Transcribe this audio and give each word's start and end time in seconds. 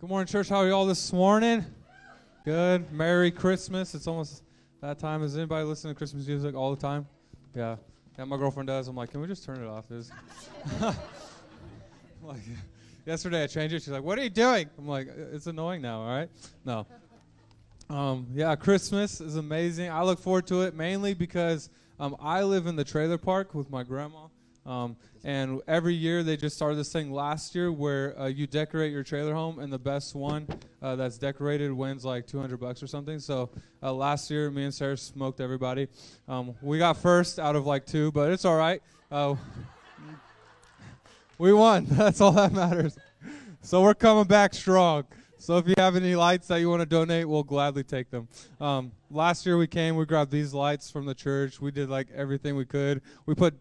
Good 0.00 0.08
morning, 0.08 0.28
church. 0.28 0.48
How 0.48 0.56
are 0.56 0.66
y'all 0.66 0.86
this 0.86 1.12
morning? 1.12 1.62
Good. 2.46 2.90
Merry 2.90 3.30
Christmas. 3.30 3.94
It's 3.94 4.06
almost 4.06 4.42
that 4.80 4.98
time. 4.98 5.22
Is 5.22 5.36
anybody 5.36 5.62
listening 5.66 5.92
to 5.92 5.98
Christmas 5.98 6.26
music 6.26 6.54
all 6.54 6.74
the 6.74 6.80
time? 6.80 7.06
Yeah. 7.54 7.76
Yeah, 8.16 8.24
my 8.24 8.38
girlfriend 8.38 8.68
does. 8.68 8.88
I'm 8.88 8.96
like, 8.96 9.10
can 9.10 9.20
we 9.20 9.26
just 9.26 9.44
turn 9.44 9.62
it 9.62 9.66
off? 9.66 9.84
It's 9.90 10.10
like, 12.22 12.40
yesterday 13.04 13.42
I 13.42 13.46
changed 13.46 13.74
it. 13.74 13.82
She's 13.82 13.90
like, 13.90 14.02
what 14.02 14.18
are 14.18 14.22
you 14.22 14.30
doing? 14.30 14.70
I'm 14.78 14.88
like, 14.88 15.06
it's 15.34 15.48
annoying 15.48 15.82
now, 15.82 16.00
all 16.00 16.08
right? 16.08 16.30
No. 16.64 16.86
Um, 17.90 18.26
yeah, 18.32 18.56
Christmas 18.56 19.20
is 19.20 19.36
amazing. 19.36 19.90
I 19.90 20.02
look 20.02 20.18
forward 20.18 20.46
to 20.46 20.62
it 20.62 20.74
mainly 20.74 21.12
because 21.12 21.68
um, 21.98 22.16
I 22.20 22.42
live 22.42 22.66
in 22.66 22.74
the 22.74 22.84
trailer 22.84 23.18
park 23.18 23.54
with 23.54 23.68
my 23.68 23.82
grandma. 23.82 24.28
Um, 24.66 24.96
and 25.24 25.60
every 25.66 25.94
year 25.94 26.22
they 26.22 26.36
just 26.36 26.56
started 26.56 26.76
this 26.76 26.92
thing 26.92 27.12
last 27.12 27.54
year 27.54 27.72
where 27.72 28.18
uh, 28.18 28.26
you 28.26 28.46
decorate 28.46 28.92
your 28.92 29.02
trailer 29.02 29.34
home, 29.34 29.58
and 29.58 29.72
the 29.72 29.78
best 29.78 30.14
one 30.14 30.46
uh, 30.82 30.96
that's 30.96 31.18
decorated 31.18 31.72
wins 31.72 32.04
like 32.04 32.26
200 32.26 32.58
bucks 32.58 32.82
or 32.82 32.86
something. 32.86 33.18
So 33.18 33.50
uh, 33.82 33.92
last 33.92 34.30
year, 34.30 34.50
me 34.50 34.64
and 34.64 34.74
Sarah 34.74 34.96
smoked 34.96 35.40
everybody. 35.40 35.88
Um, 36.28 36.54
we 36.62 36.78
got 36.78 36.96
first 36.96 37.38
out 37.38 37.56
of 37.56 37.66
like 37.66 37.86
two, 37.86 38.12
but 38.12 38.30
it's 38.30 38.44
all 38.44 38.56
right. 38.56 38.82
Uh, 39.10 39.34
we 41.38 41.52
won. 41.52 41.84
That's 41.90 42.20
all 42.20 42.32
that 42.32 42.52
matters. 42.52 42.98
So 43.62 43.82
we're 43.82 43.94
coming 43.94 44.24
back 44.24 44.54
strong. 44.54 45.04
So 45.38 45.56
if 45.56 45.66
you 45.66 45.74
have 45.78 45.96
any 45.96 46.14
lights 46.14 46.48
that 46.48 46.58
you 46.58 46.68
want 46.68 46.80
to 46.80 46.86
donate, 46.86 47.26
we'll 47.26 47.42
gladly 47.42 47.82
take 47.82 48.10
them. 48.10 48.28
Um, 48.60 48.92
last 49.10 49.46
year 49.46 49.56
we 49.56 49.66
came, 49.66 49.96
we 49.96 50.04
grabbed 50.04 50.30
these 50.30 50.52
lights 50.52 50.90
from 50.90 51.06
the 51.06 51.14
church. 51.14 51.62
We 51.62 51.70
did 51.70 51.88
like 51.88 52.08
everything 52.14 52.56
we 52.56 52.66
could. 52.66 53.00
We 53.24 53.34
put 53.34 53.54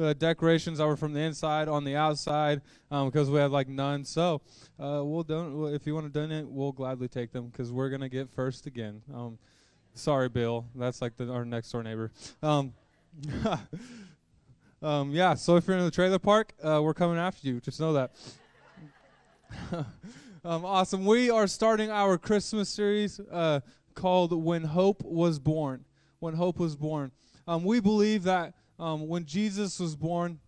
uh, 0.00 0.12
decorations 0.14 0.80
were 0.80 0.96
from 0.96 1.12
the 1.12 1.20
inside 1.20 1.68
on 1.68 1.84
the 1.84 1.96
outside 1.96 2.62
because 2.88 3.28
um, 3.28 3.34
we 3.34 3.40
had 3.40 3.50
like 3.50 3.68
none. 3.68 4.04
So 4.04 4.40
uh, 4.78 5.02
we'll 5.04 5.22
don- 5.22 5.72
if 5.74 5.86
you 5.86 5.94
want 5.94 6.06
to 6.06 6.12
donate, 6.12 6.46
we'll 6.48 6.72
gladly 6.72 7.08
take 7.08 7.32
them 7.32 7.48
because 7.48 7.72
we're 7.72 7.90
gonna 7.90 8.08
get 8.08 8.30
first 8.30 8.66
again. 8.66 9.02
Um, 9.14 9.38
sorry, 9.94 10.28
Bill. 10.28 10.66
That's 10.74 11.02
like 11.02 11.16
the, 11.16 11.32
our 11.32 11.44
next 11.44 11.70
door 11.70 11.82
neighbor. 11.82 12.12
Um, 12.42 12.72
um, 14.82 15.10
yeah. 15.10 15.34
So 15.34 15.56
if 15.56 15.66
you're 15.66 15.76
in 15.76 15.84
the 15.84 15.90
trailer 15.90 16.18
park, 16.18 16.54
uh, 16.62 16.80
we're 16.82 16.94
coming 16.94 17.18
after 17.18 17.46
you. 17.46 17.60
Just 17.60 17.80
know 17.80 17.92
that. 17.94 18.12
Um, 20.44 20.64
awesome. 20.64 21.04
We 21.04 21.30
are 21.30 21.46
starting 21.46 21.90
our 21.90 22.16
Christmas 22.16 22.68
series 22.68 23.20
uh, 23.20 23.60
called 23.94 24.32
"When 24.32 24.64
Hope 24.64 25.02
Was 25.04 25.38
Born." 25.38 25.84
When 26.20 26.34
Hope 26.34 26.58
Was 26.58 26.76
Born. 26.76 27.10
Um, 27.46 27.64
we 27.64 27.80
believe 27.80 28.22
that 28.22 28.54
um, 28.78 29.08
when 29.08 29.24
Jesus 29.24 29.80
was 29.80 29.96
born, 29.96 30.38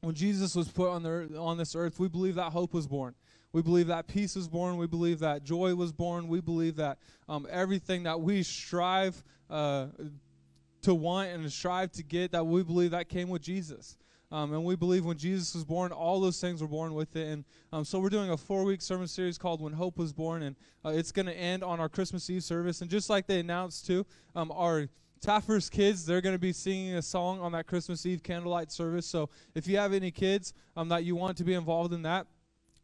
when 0.00 0.14
Jesus 0.14 0.54
was 0.54 0.68
put 0.68 0.90
on, 0.90 1.02
the, 1.02 1.36
on 1.38 1.58
this 1.58 1.74
earth, 1.74 1.98
we 1.98 2.08
believe 2.08 2.34
that 2.36 2.52
hope 2.52 2.72
was 2.74 2.86
born. 2.86 3.14
We 3.52 3.62
believe 3.62 3.86
that 3.86 4.08
peace 4.08 4.34
was 4.34 4.48
born. 4.48 4.76
We 4.76 4.86
believe 4.86 5.20
that 5.20 5.44
joy 5.44 5.74
was 5.74 5.92
born. 5.92 6.26
We 6.28 6.40
believe 6.40 6.76
that 6.76 6.98
um, 7.28 7.46
everything 7.48 8.02
that 8.02 8.20
we 8.20 8.42
strive 8.42 9.22
uh, 9.48 9.86
to 10.82 10.94
want 10.94 11.30
and 11.30 11.50
strive 11.52 11.92
to 11.92 12.02
get, 12.02 12.32
that 12.32 12.44
we 12.44 12.62
believe 12.62 12.90
that 12.90 13.08
came 13.08 13.28
with 13.28 13.42
Jesus. 13.42 13.96
Um, 14.32 14.52
and 14.52 14.64
we 14.64 14.74
believe 14.74 15.04
when 15.04 15.16
Jesus 15.16 15.54
was 15.54 15.64
born, 15.64 15.92
all 15.92 16.20
those 16.20 16.40
things 16.40 16.60
were 16.60 16.68
born 16.68 16.94
with 16.94 17.14
it. 17.14 17.28
And 17.28 17.44
um, 17.72 17.84
so 17.84 18.00
we're 18.00 18.08
doing 18.08 18.30
a 18.30 18.36
four 18.36 18.64
week 18.64 18.82
sermon 18.82 19.06
series 19.06 19.38
called 19.38 19.60
When 19.60 19.72
Hope 19.72 19.96
Was 19.96 20.12
Born. 20.12 20.42
And 20.42 20.56
uh, 20.84 20.88
it's 20.88 21.12
going 21.12 21.26
to 21.26 21.36
end 21.36 21.62
on 21.62 21.78
our 21.78 21.88
Christmas 21.88 22.28
Eve 22.28 22.42
service. 22.42 22.80
And 22.80 22.90
just 22.90 23.08
like 23.08 23.28
they 23.28 23.38
announced, 23.38 23.86
too, 23.86 24.04
um, 24.34 24.50
our 24.50 24.88
Taffers 25.24 25.70
kids, 25.70 26.04
they're 26.04 26.20
going 26.20 26.34
to 26.34 26.38
be 26.38 26.52
singing 26.52 26.96
a 26.96 27.00
song 27.02 27.40
on 27.40 27.52
that 27.52 27.66
Christmas 27.66 28.04
Eve 28.04 28.22
candlelight 28.22 28.70
service. 28.70 29.06
So 29.06 29.30
if 29.54 29.66
you 29.66 29.78
have 29.78 29.94
any 29.94 30.10
kids 30.10 30.52
um, 30.76 30.90
that 30.90 31.04
you 31.04 31.16
want 31.16 31.38
to 31.38 31.44
be 31.44 31.54
involved 31.54 31.94
in 31.94 32.02
that, 32.02 32.26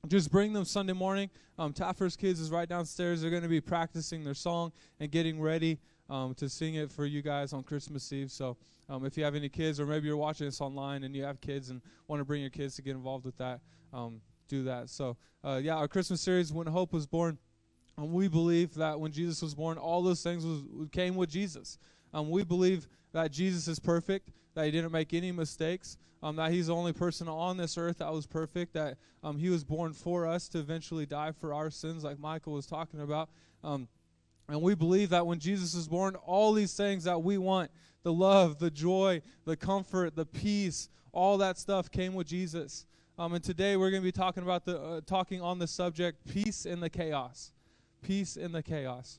just 0.09 0.33
bring 0.33 0.55
them 0.55 0.65
Sunday 0.65 0.95
morning. 0.95 1.29
Um, 1.59 1.75
Taffers 1.75 2.17
kids 2.17 2.41
is 2.41 2.51
right 2.51 2.67
downstairs. 2.67 3.21
They're 3.21 3.31
going 3.31 3.43
to 3.43 3.49
be 3.51 3.61
practicing 3.61 4.25
their 4.25 4.33
song 4.33 4.73
and 5.01 5.11
getting 5.11 5.39
ready 5.39 5.81
um, 6.09 6.33
to 6.37 6.49
sing 6.49 6.77
it 6.77 6.91
for 6.91 7.05
you 7.05 7.21
guys 7.21 7.53
on 7.53 7.63
Christmas 7.63 8.11
Eve. 8.11 8.31
So 8.31 8.57
um, 8.89 9.05
if 9.05 9.19
you 9.19 9.25
have 9.25 9.35
any 9.35 9.51
kids, 9.51 9.79
or 9.79 9.85
maybe 9.85 10.07
you're 10.07 10.17
watching 10.17 10.47
this 10.47 10.63
online 10.63 11.05
and 11.05 11.15
you 11.15 11.25
have 11.25 11.43
kids 11.43 11.69
and 11.69 11.83
want 12.09 12.21
to 12.21 12.25
bring 12.25 12.41
your 12.41 12.49
kids 12.49 12.75
to 12.77 12.83
get 12.83 12.93
involved 12.93 13.27
with 13.27 13.37
that, 13.37 13.61
um, 13.93 14.23
do 14.49 14.65
that. 14.65 14.89
So 14.89 15.19
uh, 15.45 15.61
yeah, 15.63 15.77
our 15.77 15.89
Christmas 15.89 16.23
series, 16.23 16.55
When 16.55 16.67
Hope 16.67 16.95
Was 16.95 17.07
Born, 17.07 17.37
and 17.99 18.13
we 18.13 18.29
believe 18.29 18.73
that 18.77 18.99
when 18.99 19.13
Jesus 19.13 19.43
was 19.43 19.55
born, 19.55 19.77
all 19.77 20.03
those 20.03 20.23
things 20.23 20.47
was, 20.47 20.63
came 20.91 21.17
with 21.17 21.29
Jesus. 21.29 21.77
Um, 22.13 22.31
we 22.31 22.45
believe 22.45 22.89
that 23.13 23.31
Jesus 23.31 23.69
is 23.69 23.79
perfect, 23.79 24.31
that 24.55 24.65
he 24.65 24.71
didn't 24.71 24.93
make 24.93 25.15
any 25.15 25.33
mistakes, 25.33 25.97
um, 26.23 26.37
that 26.37 26.53
he's 26.53 26.67
the 26.67 26.75
only 26.75 26.93
person 26.93 27.29
on 27.29 27.57
this 27.57 27.79
earth 27.79 27.99
that 27.99 28.13
was 28.13 28.27
perfect, 28.27 28.75
that 28.75 28.97
um, 29.23 29.39
he 29.39 29.49
was 29.49 29.65
born 29.65 29.93
for 29.93 30.27
us 30.27 30.49
to 30.49 30.59
eventually 30.59 31.07
die 31.07 31.33
for 31.33 31.55
our 31.55 31.71
sins, 31.71 32.05
like 32.05 32.19
Michael 32.19 32.53
was 32.55 32.67
talking 32.67 33.01
about. 33.01 33.31
Um, 33.65 33.89
and 34.49 34.61
we 34.61 34.75
believe 34.75 35.11
that 35.11 35.27
when 35.27 35.39
Jesus 35.39 35.75
is 35.75 35.89
born, 35.89 36.17
all 36.17 36.53
these 36.53 36.75
things 36.75 37.05
that 37.05 37.23
we 37.23 37.39
want 37.39 37.71
the 38.03 38.13
love, 38.13 38.59
the 38.59 38.71
joy, 38.71 39.21
the 39.45 39.57
comfort, 39.57 40.17
the 40.17 40.25
peace 40.25 40.89
all 41.13 41.39
that 41.39 41.59
stuff 41.59 41.91
came 41.91 42.15
with 42.15 42.27
Jesus. 42.27 42.87
Um, 43.19 43.35
and 43.35 43.45
today 43.45 43.77
we're 43.77 43.91
going 43.91 44.03
to 44.03 44.07
be 44.07 44.13
talking 44.13 44.43
about 44.43 44.65
the 44.65 44.81
uh, 44.81 45.01
talking 45.07 45.43
on 45.43 45.59
the 45.59 45.67
subject 45.67 46.27
peace 46.33 46.67
in 46.67 46.81
the 46.81 46.91
chaos. 46.91 47.53
Peace 48.03 48.37
in 48.37 48.53
the 48.53 48.63
chaos. 48.63 49.19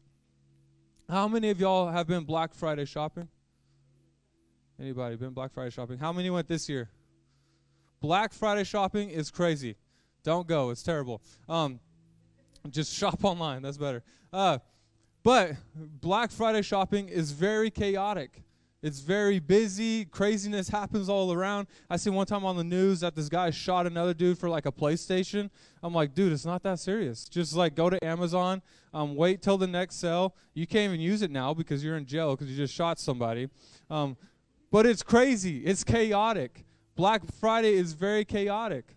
How 1.12 1.28
many 1.28 1.50
of 1.50 1.60
y'all 1.60 1.90
have 1.90 2.08
been 2.08 2.24
Black 2.24 2.54
Friday 2.54 2.86
shopping? 2.86 3.28
Anybody 4.80 5.18
been 5.18 5.32
Black 5.32 5.52
Friday 5.52 5.70
shopping? 5.70 5.98
How 5.98 6.14
many 6.14 6.30
went 6.30 6.48
this 6.48 6.70
year? 6.70 6.90
Black 8.00 8.32
Friday 8.32 8.64
shopping 8.64 9.10
is 9.10 9.30
crazy. 9.30 9.76
Don't 10.24 10.48
go. 10.48 10.70
It's 10.70 10.84
terrible. 10.84 11.22
Um, 11.50 11.82
just 12.70 12.94
shop 12.98 13.26
online. 13.26 13.62
That's 13.62 13.76
better. 13.76 14.04
Uh, 14.32 14.60
but 15.22 15.58
Black 15.76 16.32
Friday 16.32 16.62
shopping 16.62 17.10
is 17.10 17.34
very 17.34 17.70
chaotic. 17.70 18.42
It's 18.82 19.00
very 19.00 19.38
busy. 19.38 20.06
Craziness 20.06 20.68
happens 20.68 21.08
all 21.08 21.32
around. 21.32 21.68
I 21.90 21.98
see 21.98 22.10
one 22.10 22.26
time 22.26 22.44
on 22.44 22.58
the 22.58 22.64
news 22.64 23.02
that 23.02 23.16
this 23.16 23.30
guy 23.30 23.52
shot 23.52 23.86
another 23.86 24.14
dude 24.14 24.40
for 24.40 24.50
like 24.50 24.66
a 24.66 24.72
PlayStation. 24.72 25.52
I'm 25.84 25.94
like, 25.94 26.16
dude, 26.16 26.34
it's 26.34 26.46
not 26.46 26.64
that 26.64 26.80
serious. 26.80 27.26
Just 27.26 27.56
like 27.56 27.76
go 27.76 27.92
to 27.92 28.04
Amazon, 28.04 28.64
um, 28.92 29.16
wait 29.16 29.44
till 29.44 29.58
the 29.60 29.68
next 29.68 29.98
sale. 29.98 30.36
You 30.56 30.66
can't 30.66 30.92
even 30.92 31.00
use 31.00 31.22
it 31.22 31.30
now 31.30 31.54
because 31.54 31.84
you're 31.84 31.96
in 31.98 32.08
jail 32.08 32.36
because 32.36 32.50
you 32.50 32.58
just 32.58 32.74
shot 32.74 33.00
somebody. 33.00 33.50
Um, 33.90 34.18
but 34.72 34.88
it's 34.88 35.04
crazy. 35.04 35.60
It's 35.60 35.84
chaotic. 35.84 36.66
Black 36.96 37.22
Friday 37.40 37.74
is 37.74 37.94
very 37.94 38.26
chaotic. 38.26 38.96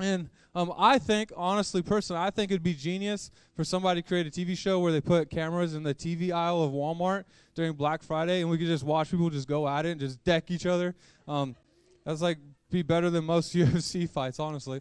And 0.00 0.30
um, 0.54 0.72
I 0.76 0.98
think, 0.98 1.32
honestly, 1.34 1.80
personally, 1.80 2.20
I 2.20 2.30
think 2.30 2.50
it'd 2.50 2.62
be 2.62 2.74
genius 2.74 3.30
for 3.54 3.64
somebody 3.64 4.02
to 4.02 4.08
create 4.08 4.26
a 4.26 4.30
TV 4.30 4.56
show 4.56 4.80
where 4.80 4.92
they 4.92 5.00
put 5.00 5.30
cameras 5.30 5.74
in 5.74 5.82
the 5.82 5.94
TV 5.94 6.30
aisle 6.30 6.62
of 6.62 6.72
Walmart 6.72 7.24
during 7.54 7.72
Black 7.72 8.02
Friday, 8.02 8.42
and 8.42 8.50
we 8.50 8.58
could 8.58 8.66
just 8.66 8.84
watch 8.84 9.10
people 9.10 9.30
just 9.30 9.48
go 9.48 9.66
at 9.66 9.86
it 9.86 9.92
and 9.92 10.00
just 10.00 10.22
deck 10.24 10.50
each 10.50 10.66
other. 10.66 10.94
Um, 11.26 11.56
that's 12.04 12.20
like 12.20 12.38
be 12.70 12.82
better 12.82 13.08
than 13.08 13.24
most 13.24 13.54
UFC 13.54 14.08
fights, 14.08 14.38
honestly. 14.38 14.80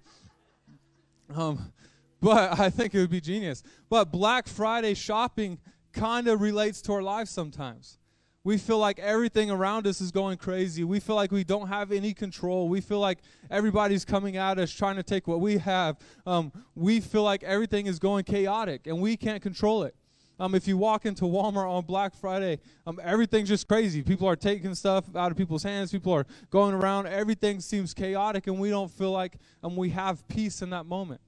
Um, 1.34 1.72
but 2.20 2.60
I 2.60 2.70
think 2.70 2.94
it 2.94 3.00
would 3.00 3.10
be 3.10 3.22
genius. 3.22 3.64
But 3.90 4.12
Black 4.12 4.48
Friday 4.48 4.94
shopping 4.94 5.58
kind 5.94 6.28
of 6.28 6.42
relates 6.42 6.82
to 6.84 6.94
our 6.94 7.02
lives 7.02 7.32
sometimes. 7.32 7.98
We 8.44 8.58
feel 8.58 8.80
like 8.80 8.98
everything 8.98 9.52
around 9.52 9.86
us 9.86 10.02
is 10.02 10.12
going 10.12 10.38
crazy. 10.38 10.84
We 10.84 11.00
feel 11.00 11.16
like 11.16 11.32
we 11.32 11.44
don't 11.44 11.68
have 11.68 11.92
any 11.92 12.14
control. 12.14 12.70
We 12.70 12.82
feel 12.82 13.00
like 13.00 13.20
everybody's 13.52 14.04
coming 14.04 14.36
at 14.38 14.58
us 14.58 14.72
trying 14.72 14.96
to 14.96 15.04
take 15.04 15.28
what 15.28 15.40
we 15.42 15.60
have. 15.60 15.98
Um, 16.26 16.52
we 16.74 17.02
feel 17.02 17.22
like 17.22 17.44
everything 17.44 17.86
is 17.86 18.00
going 18.00 18.24
chaotic 18.24 18.88
and 18.88 19.00
we 19.00 19.16
can't 19.16 19.44
control 19.44 19.84
it. 19.84 19.96
Um, 20.40 20.56
if 20.56 20.68
you 20.68 20.76
walk 20.76 21.06
into 21.06 21.26
Walmart 21.26 21.70
on 21.70 21.86
Black 21.86 22.16
Friday, 22.16 22.58
um, 22.88 23.00
everything's 23.04 23.48
just 23.48 23.68
crazy. 23.68 24.02
People 24.02 24.28
are 24.28 24.36
taking 24.36 24.74
stuff 24.74 25.06
out 25.16 25.30
of 25.30 25.38
people's 25.38 25.62
hands. 25.62 25.92
People 25.92 26.14
are 26.14 26.26
going 26.50 26.74
around. 26.74 27.06
Everything 27.06 27.60
seems 27.60 27.94
chaotic, 27.94 28.48
and 28.48 28.60
we 28.60 28.72
don't 28.72 28.90
feel 28.90 29.12
like 29.12 29.36
um, 29.62 29.76
we 29.76 29.92
have 29.92 30.28
peace 30.28 30.64
in 30.64 30.72
that 30.72 30.88
moment. 30.88 31.22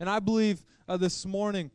And 0.00 0.08
I 0.08 0.18
believe 0.18 0.64
uh, 0.88 0.96
this 0.96 1.26
morning 1.26 1.70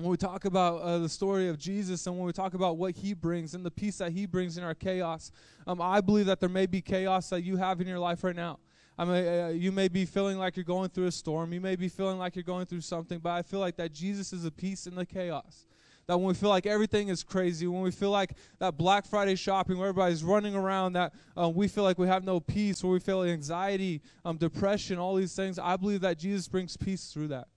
when 0.00 0.10
we 0.10 0.16
talk 0.16 0.46
about 0.46 0.80
uh, 0.80 0.98
the 0.98 1.08
story 1.08 1.48
of 1.48 1.58
Jesus 1.58 2.06
and 2.06 2.16
when 2.16 2.26
we 2.26 2.32
talk 2.32 2.54
about 2.54 2.78
what 2.78 2.96
he 2.96 3.12
brings 3.12 3.54
and 3.54 3.64
the 3.64 3.70
peace 3.70 3.98
that 3.98 4.12
he 4.12 4.24
brings 4.24 4.56
in 4.56 4.64
our 4.64 4.74
chaos, 4.74 5.30
um, 5.66 5.80
I 5.80 6.00
believe 6.00 6.26
that 6.26 6.40
there 6.40 6.48
may 6.48 6.66
be 6.66 6.80
chaos 6.80 7.28
that 7.30 7.42
you 7.42 7.56
have 7.58 7.80
in 7.80 7.86
your 7.86 7.98
life 7.98 8.24
right 8.24 8.34
now. 8.34 8.58
I 8.96 9.04
mean, 9.04 9.26
uh, 9.26 9.48
you 9.48 9.72
may 9.72 9.88
be 9.88 10.04
feeling 10.04 10.38
like 10.38 10.56
you're 10.56 10.64
going 10.64 10.90
through 10.90 11.06
a 11.06 11.12
storm. 11.12 11.52
You 11.52 11.60
may 11.60 11.76
be 11.76 11.88
feeling 11.88 12.18
like 12.18 12.34
you're 12.34 12.42
going 12.42 12.66
through 12.66 12.80
something, 12.80 13.18
but 13.18 13.30
I 13.30 13.42
feel 13.42 13.60
like 13.60 13.76
that 13.76 13.92
Jesus 13.92 14.32
is 14.32 14.44
a 14.44 14.50
peace 14.50 14.86
in 14.86 14.94
the 14.94 15.06
chaos. 15.06 15.66
That 16.06 16.16
when 16.16 16.26
we 16.26 16.34
feel 16.34 16.48
like 16.48 16.66
everything 16.66 17.08
is 17.08 17.22
crazy, 17.22 17.66
when 17.66 17.82
we 17.82 17.90
feel 17.90 18.10
like 18.10 18.34
that 18.58 18.76
Black 18.76 19.06
Friday 19.06 19.36
shopping 19.36 19.78
where 19.78 19.88
everybody's 19.88 20.24
running 20.24 20.54
around, 20.54 20.94
that 20.94 21.12
um, 21.36 21.54
we 21.54 21.68
feel 21.68 21.84
like 21.84 21.98
we 21.98 22.08
have 22.08 22.24
no 22.24 22.40
peace, 22.40 22.82
where 22.82 22.92
we 22.92 23.00
feel 23.00 23.22
anxiety, 23.22 24.02
um, 24.24 24.38
depression, 24.38 24.98
all 24.98 25.14
these 25.14 25.36
things, 25.36 25.58
I 25.58 25.76
believe 25.76 26.00
that 26.00 26.18
Jesus 26.18 26.48
brings 26.48 26.76
peace 26.76 27.12
through 27.12 27.28
that. 27.28 27.48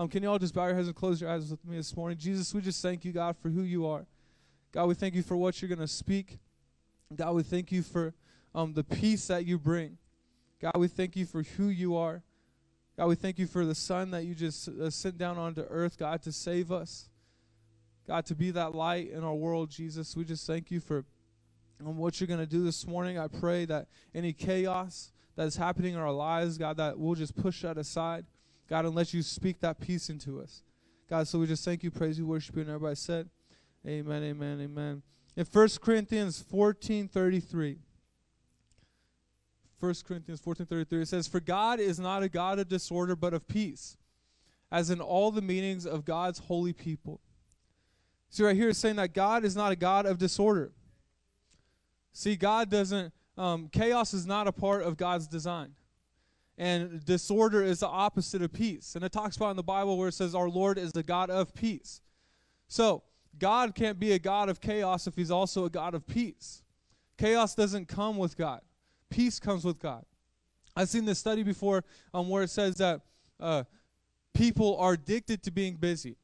Um, 0.00 0.08
can 0.08 0.22
you 0.22 0.30
all 0.30 0.38
just 0.38 0.54
bow 0.54 0.64
your 0.64 0.74
heads 0.74 0.86
and 0.86 0.96
close 0.96 1.20
your 1.20 1.28
eyes 1.28 1.50
with 1.50 1.62
me 1.62 1.76
this 1.76 1.94
morning? 1.94 2.16
Jesus, 2.16 2.54
we 2.54 2.62
just 2.62 2.80
thank 2.80 3.04
you, 3.04 3.12
God, 3.12 3.36
for 3.36 3.50
who 3.50 3.60
you 3.60 3.86
are. 3.86 4.06
God, 4.72 4.86
we 4.86 4.94
thank 4.94 5.14
you 5.14 5.22
for 5.22 5.36
what 5.36 5.60
you're 5.60 5.68
going 5.68 5.78
to 5.78 5.86
speak. 5.86 6.38
God, 7.14 7.34
we 7.34 7.42
thank 7.42 7.70
you 7.70 7.82
for 7.82 8.14
um, 8.54 8.72
the 8.72 8.82
peace 8.82 9.26
that 9.26 9.44
you 9.44 9.58
bring. 9.58 9.98
God, 10.58 10.72
we 10.78 10.88
thank 10.88 11.16
you 11.16 11.26
for 11.26 11.42
who 11.42 11.64
you 11.64 11.96
are. 11.96 12.22
God, 12.96 13.08
we 13.08 13.14
thank 13.14 13.38
you 13.38 13.46
for 13.46 13.66
the 13.66 13.74
Son 13.74 14.10
that 14.12 14.24
you 14.24 14.34
just 14.34 14.68
uh, 14.68 14.88
sent 14.88 15.18
down 15.18 15.36
onto 15.36 15.66
earth, 15.68 15.98
God, 15.98 16.22
to 16.22 16.32
save 16.32 16.72
us. 16.72 17.10
God, 18.08 18.24
to 18.24 18.34
be 18.34 18.50
that 18.52 18.74
light 18.74 19.10
in 19.10 19.22
our 19.22 19.34
world, 19.34 19.68
Jesus. 19.68 20.16
We 20.16 20.24
just 20.24 20.46
thank 20.46 20.70
you 20.70 20.80
for 20.80 21.04
um, 21.84 21.98
what 21.98 22.18
you're 22.18 22.26
going 22.26 22.40
to 22.40 22.46
do 22.46 22.64
this 22.64 22.86
morning. 22.86 23.18
I 23.18 23.28
pray 23.28 23.66
that 23.66 23.88
any 24.14 24.32
chaos 24.32 25.12
that 25.36 25.46
is 25.46 25.56
happening 25.56 25.92
in 25.92 26.00
our 26.00 26.10
lives, 26.10 26.56
God, 26.56 26.78
that 26.78 26.98
we'll 26.98 27.16
just 27.16 27.36
push 27.36 27.60
that 27.60 27.76
aside. 27.76 28.24
God, 28.70 28.86
let 28.94 29.12
you 29.12 29.22
speak 29.22 29.60
that 29.60 29.80
peace 29.80 30.08
into 30.08 30.40
us. 30.40 30.62
God, 31.08 31.26
so 31.26 31.40
we 31.40 31.48
just 31.48 31.64
thank 31.64 31.82
you, 31.82 31.90
praise 31.90 32.16
you, 32.16 32.24
worship 32.24 32.54
you, 32.54 32.62
and 32.62 32.70
everybody 32.70 32.94
said, 32.94 33.28
Amen, 33.84 34.22
amen, 34.22 34.60
amen. 34.60 35.02
In 35.36 35.44
1 35.44 35.68
Corinthians 35.82 36.40
14 36.40 37.08
33, 37.08 37.78
1 39.80 39.94
Corinthians 40.06 40.40
14 40.40 40.66
33, 40.66 41.02
it 41.02 41.08
says, 41.08 41.26
For 41.26 41.40
God 41.40 41.80
is 41.80 41.98
not 41.98 42.22
a 42.22 42.28
God 42.28 42.60
of 42.60 42.68
disorder, 42.68 43.16
but 43.16 43.34
of 43.34 43.48
peace, 43.48 43.96
as 44.70 44.88
in 44.88 45.00
all 45.00 45.32
the 45.32 45.42
meanings 45.42 45.84
of 45.84 46.04
God's 46.04 46.38
holy 46.38 46.72
people. 46.72 47.20
See, 48.28 48.44
right 48.44 48.54
here 48.54 48.68
it's 48.68 48.78
saying 48.78 48.96
that 48.96 49.12
God 49.14 49.44
is 49.44 49.56
not 49.56 49.72
a 49.72 49.76
God 49.76 50.06
of 50.06 50.16
disorder. 50.16 50.70
See, 52.12 52.36
God 52.36 52.70
doesn't, 52.70 53.12
um, 53.36 53.68
chaos 53.72 54.14
is 54.14 54.26
not 54.26 54.46
a 54.46 54.52
part 54.52 54.84
of 54.84 54.96
God's 54.96 55.26
design. 55.26 55.74
And 56.60 57.04
disorder 57.04 57.64
is 57.64 57.80
the 57.80 57.88
opposite 57.88 58.42
of 58.42 58.52
peace. 58.52 58.94
And 58.94 59.04
it 59.04 59.10
talks 59.10 59.36
about 59.36 59.50
in 59.50 59.56
the 59.56 59.62
Bible 59.62 59.98
where 59.98 60.08
it 60.08 60.14
says, 60.14 60.34
Our 60.34 60.48
Lord 60.48 60.78
is 60.78 60.92
the 60.92 61.02
God 61.02 61.30
of 61.30 61.54
peace. 61.54 62.00
So, 62.68 63.02
God 63.38 63.74
can't 63.74 63.98
be 63.98 64.12
a 64.12 64.18
God 64.18 64.48
of 64.48 64.60
chaos 64.60 65.06
if 65.06 65.16
He's 65.16 65.30
also 65.30 65.64
a 65.64 65.70
God 65.70 65.94
of 65.94 66.06
peace. 66.06 66.62
Chaos 67.16 67.54
doesn't 67.54 67.88
come 67.88 68.16
with 68.16 68.36
God 68.36 68.60
peace 69.10 69.38
comes 69.38 69.64
with 69.64 69.78
God. 69.78 70.04
I've 70.74 70.88
seen 70.88 71.04
this 71.04 71.18
study 71.18 71.42
before 71.42 71.84
um, 72.14 72.28
where 72.28 72.44
it 72.44 72.50
says 72.50 72.76
that 72.76 73.02
uh, 73.38 73.64
people 74.32 74.78
are 74.78 74.92
addicted 74.92 75.42
to 75.42 75.50
being 75.50 75.74
busy. 75.74 76.16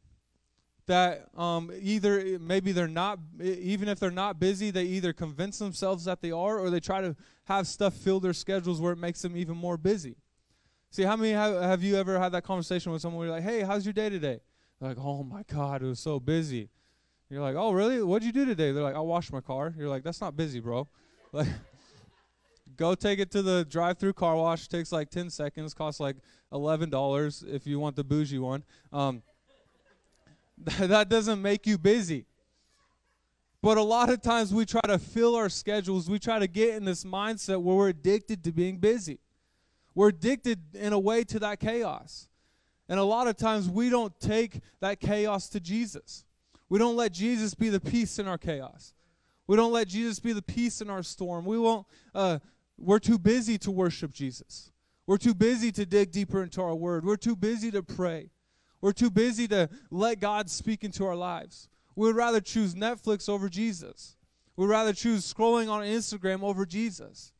That 0.87 1.27
um, 1.37 1.73
either 1.79 2.39
maybe 2.39 2.71
they're 2.71 2.87
not, 2.87 3.19
even 3.43 3.89
if 3.89 3.99
they're 3.99 4.11
not 4.13 4.39
busy, 4.39 4.71
they 4.71 4.85
either 4.85 5.13
convince 5.13 5.59
themselves 5.59 6.05
that 6.05 6.23
they 6.23 6.31
are, 6.31 6.61
or 6.61 6.71
they 6.71 6.79
try 6.79 7.01
to 7.01 7.17
have 7.47 7.67
stuff 7.67 7.95
fill 7.95 8.21
their 8.21 8.33
schedules 8.33 8.81
where 8.81 8.93
it 8.93 8.99
makes 8.99 9.21
them 9.21 9.37
even 9.37 9.57
more 9.57 9.77
busy. 9.77 10.17
See, 10.97 11.03
how 11.03 11.15
many 11.15 11.33
have, 11.33 11.61
have 11.61 11.83
you 11.83 11.95
ever 11.97 12.19
had 12.19 12.33
that 12.33 12.43
conversation 12.43 12.91
with 12.91 13.03
someone 13.03 13.19
where 13.19 13.29
you're 13.29 13.37
like, 13.37 13.45
hey, 13.45 13.61
how's 13.61 13.85
your 13.85 13.93
day 13.93 14.09
today? 14.09 14.41
They're 14.81 14.89
like, 14.89 14.99
oh 14.99 15.23
my 15.23 15.43
God, 15.43 15.83
it 15.83 15.85
was 15.85 16.01
so 16.01 16.19
busy. 16.19 16.71
You're 17.29 17.43
like, 17.43 17.55
oh, 17.55 17.73
really? 17.73 18.03
What'd 18.03 18.25
you 18.25 18.33
do 18.33 18.47
today? 18.47 18.73
They're 18.73 18.83
like, 18.83 18.95
I 18.95 19.01
washed 19.01 19.31
my 19.31 19.43
car. 19.43 19.75
You're 19.77 19.91
like, 19.91 20.05
that's 20.05 20.23
not 20.23 20.39
busy, 20.39 20.59
bro. 20.59 20.89
Like, 21.33 21.49
Go 22.79 22.95
take 22.95 23.19
it 23.19 23.31
to 23.33 23.43
the 23.43 23.67
drive-through 23.67 24.15
car 24.15 24.37
wash. 24.37 24.69
Takes 24.69 24.91
like 24.91 25.11
10 25.11 25.29
seconds. 25.29 25.75
Costs 25.75 26.01
like 26.01 26.17
$11 26.51 27.47
if 27.47 27.67
you 27.67 27.79
want 27.79 27.95
the 27.95 28.05
bougie 28.05 28.39
one. 28.39 28.65
Um, 28.91 29.23
that 30.79 31.11
doesn't 31.11 31.43
make 31.43 31.67
you 31.67 31.77
busy. 31.77 32.25
But 33.61 33.77
a 33.77 33.83
lot 33.83 34.09
of 34.09 34.23
times 34.23 34.55
we 34.55 34.65
try 34.65 34.81
to 34.87 34.99
fill 34.99 35.37
our 35.37 35.51
schedules. 35.51 36.09
We 36.09 36.19
try 36.19 36.39
to 36.39 36.47
get 36.47 36.75
in 36.75 36.87
this 36.87 37.05
mindset 37.05 37.61
where 37.61 37.77
we're 37.77 37.89
addicted 37.91 38.43
to 38.45 38.53
being 38.53 38.79
busy. 38.79 39.19
We're 39.97 40.09
addicted 40.09 40.77
in 40.77 40.93
a 40.93 40.99
way 40.99 41.25
to 41.25 41.41
that 41.41 41.59
chaos. 41.59 42.29
And 42.87 43.01
a 43.01 43.05
lot 43.05 43.29
of 43.29 43.37
times 43.37 43.69
we 43.69 43.89
don't 43.89 44.13
take 44.21 44.61
that 44.81 45.01
chaos 45.01 45.49
to 45.49 45.59
Jesus. 45.59 46.25
We 46.69 46.79
don't 46.79 46.97
let 46.97 47.13
Jesus 47.13 47.55
be 47.55 47.71
the 47.71 47.81
peace 47.81 48.19
in 48.19 48.29
our 48.29 48.37
chaos. 48.37 48.93
We 49.47 49.57
don't 49.57 49.73
let 49.73 49.89
Jesus 49.89 50.21
be 50.21 50.35
the 50.35 50.43
peace 50.43 50.83
in 50.83 50.91
our 50.91 51.03
storm. 51.03 51.47
We 51.47 51.59
won't 51.59 51.87
uh, 52.15 52.41
we're 52.77 52.99
too 52.99 53.19
busy 53.19 53.57
to 53.59 53.71
worship 53.71 54.13
Jesus. 54.13 54.71
We're 55.07 55.17
too 55.17 55.35
busy 55.35 55.73
to 55.73 55.87
dig 55.87 56.11
deeper 56.13 56.43
into 56.43 56.61
our 56.61 56.75
word. 56.75 57.07
We're 57.07 57.17
too 57.17 57.37
busy 57.37 57.71
to 57.71 57.83
pray. 57.83 58.31
We're 58.83 58.93
too 58.93 59.11
busy 59.11 59.49
to 59.49 59.71
let 59.91 60.21
God 60.21 60.51
speak 60.51 60.85
into 60.85 61.07
our 61.07 61.17
lives. 61.17 61.69
We 61.95 62.07
would 62.07 62.17
rather 62.17 62.43
choose 62.43 62.75
Netflix 62.75 63.31
over 63.31 63.49
Jesus. 63.49 64.17
We'd 64.57 64.67
rather 64.67 64.93
choose 64.93 65.33
scrolling 65.33 65.71
on 65.71 65.83
Instagram 65.85 66.43
over 66.43 66.67
Jesus. 66.67 67.33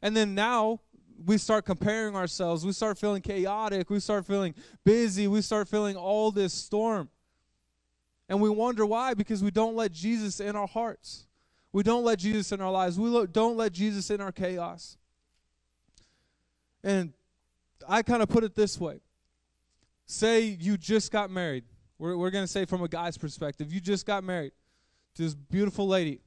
And 0.00 0.16
then 0.16 0.36
now 0.36 0.80
we 1.24 1.38
start 1.38 1.64
comparing 1.64 2.16
ourselves. 2.16 2.64
We 2.64 2.72
start 2.72 2.98
feeling 2.98 3.22
chaotic. 3.22 3.90
We 3.90 4.00
start 4.00 4.26
feeling 4.26 4.54
busy. 4.84 5.28
We 5.28 5.42
start 5.42 5.68
feeling 5.68 5.96
all 5.96 6.30
this 6.30 6.52
storm. 6.52 7.08
And 8.28 8.40
we 8.40 8.48
wonder 8.48 8.86
why 8.86 9.14
because 9.14 9.42
we 9.42 9.50
don't 9.50 9.76
let 9.76 9.92
Jesus 9.92 10.40
in 10.40 10.56
our 10.56 10.66
hearts. 10.66 11.26
We 11.72 11.82
don't 11.82 12.04
let 12.04 12.18
Jesus 12.18 12.52
in 12.52 12.60
our 12.60 12.70
lives. 12.70 12.98
We 12.98 13.26
don't 13.26 13.56
let 13.56 13.72
Jesus 13.72 14.10
in 14.10 14.20
our 14.20 14.32
chaos. 14.32 14.98
And 16.84 17.12
I 17.88 18.02
kind 18.02 18.22
of 18.22 18.28
put 18.28 18.44
it 18.44 18.54
this 18.54 18.78
way 18.78 19.00
say 20.06 20.40
you 20.60 20.76
just 20.76 21.10
got 21.10 21.30
married. 21.30 21.64
We're, 21.98 22.16
we're 22.16 22.30
going 22.30 22.44
to 22.44 22.50
say 22.50 22.64
from 22.64 22.82
a 22.82 22.88
guy's 22.88 23.16
perspective, 23.16 23.72
you 23.72 23.80
just 23.80 24.06
got 24.06 24.24
married 24.24 24.52
to 25.14 25.22
this 25.22 25.34
beautiful 25.34 25.86
lady. 25.88 26.20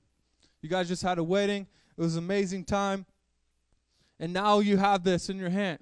You 0.61 0.69
guys 0.69 0.87
just 0.87 1.03
had 1.03 1.17
a 1.19 1.23
wedding, 1.23 1.67
it 1.97 2.01
was 2.01 2.15
an 2.15 2.23
amazing 2.23 2.65
time. 2.65 3.05
And 4.19 4.33
now 4.33 4.59
you 4.59 4.77
have 4.77 5.03
this 5.03 5.29
in 5.29 5.37
your 5.37 5.49
hand. 5.49 5.79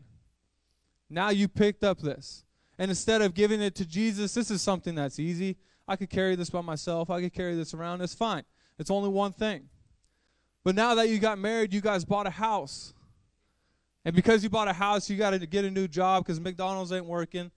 Now 1.09 1.29
you 1.29 1.47
picked 1.47 1.83
up 1.83 1.99
this. 1.99 2.43
And 2.79 2.89
instead 2.89 3.21
of 3.21 3.33
giving 3.33 3.61
it 3.61 3.75
to 3.75 3.85
Jesus, 3.85 4.33
this 4.33 4.49
is 4.49 4.61
something 4.61 4.95
that's 4.95 5.19
easy. 5.19 5.57
I 5.87 5.95
could 5.95 6.09
carry 6.09 6.35
this 6.35 6.49
by 6.49 6.61
myself. 6.61 7.09
I 7.09 7.21
could 7.21 7.33
carry 7.33 7.55
this 7.55 7.73
around. 7.73 8.01
It's 8.01 8.15
fine. 8.15 8.43
It's 8.79 8.89
only 8.89 9.09
one 9.09 9.31
thing. 9.31 9.69
But 10.63 10.75
now 10.75 10.95
that 10.95 11.09
you 11.09 11.19
got 11.19 11.37
married, 11.37 11.73
you 11.73 11.81
guys 11.81 12.05
bought 12.05 12.25
a 12.25 12.31
house. 12.31 12.93
And 14.05 14.15
because 14.15 14.43
you 14.43 14.49
bought 14.49 14.67
a 14.67 14.73
house, 14.73 15.09
you 15.09 15.17
got 15.17 15.31
to 15.31 15.45
get 15.45 15.65
a 15.65 15.71
new 15.71 15.87
job 15.87 16.23
because 16.23 16.39
McDonald's 16.39 16.91
ain't 16.91 17.05
working. 17.05 17.51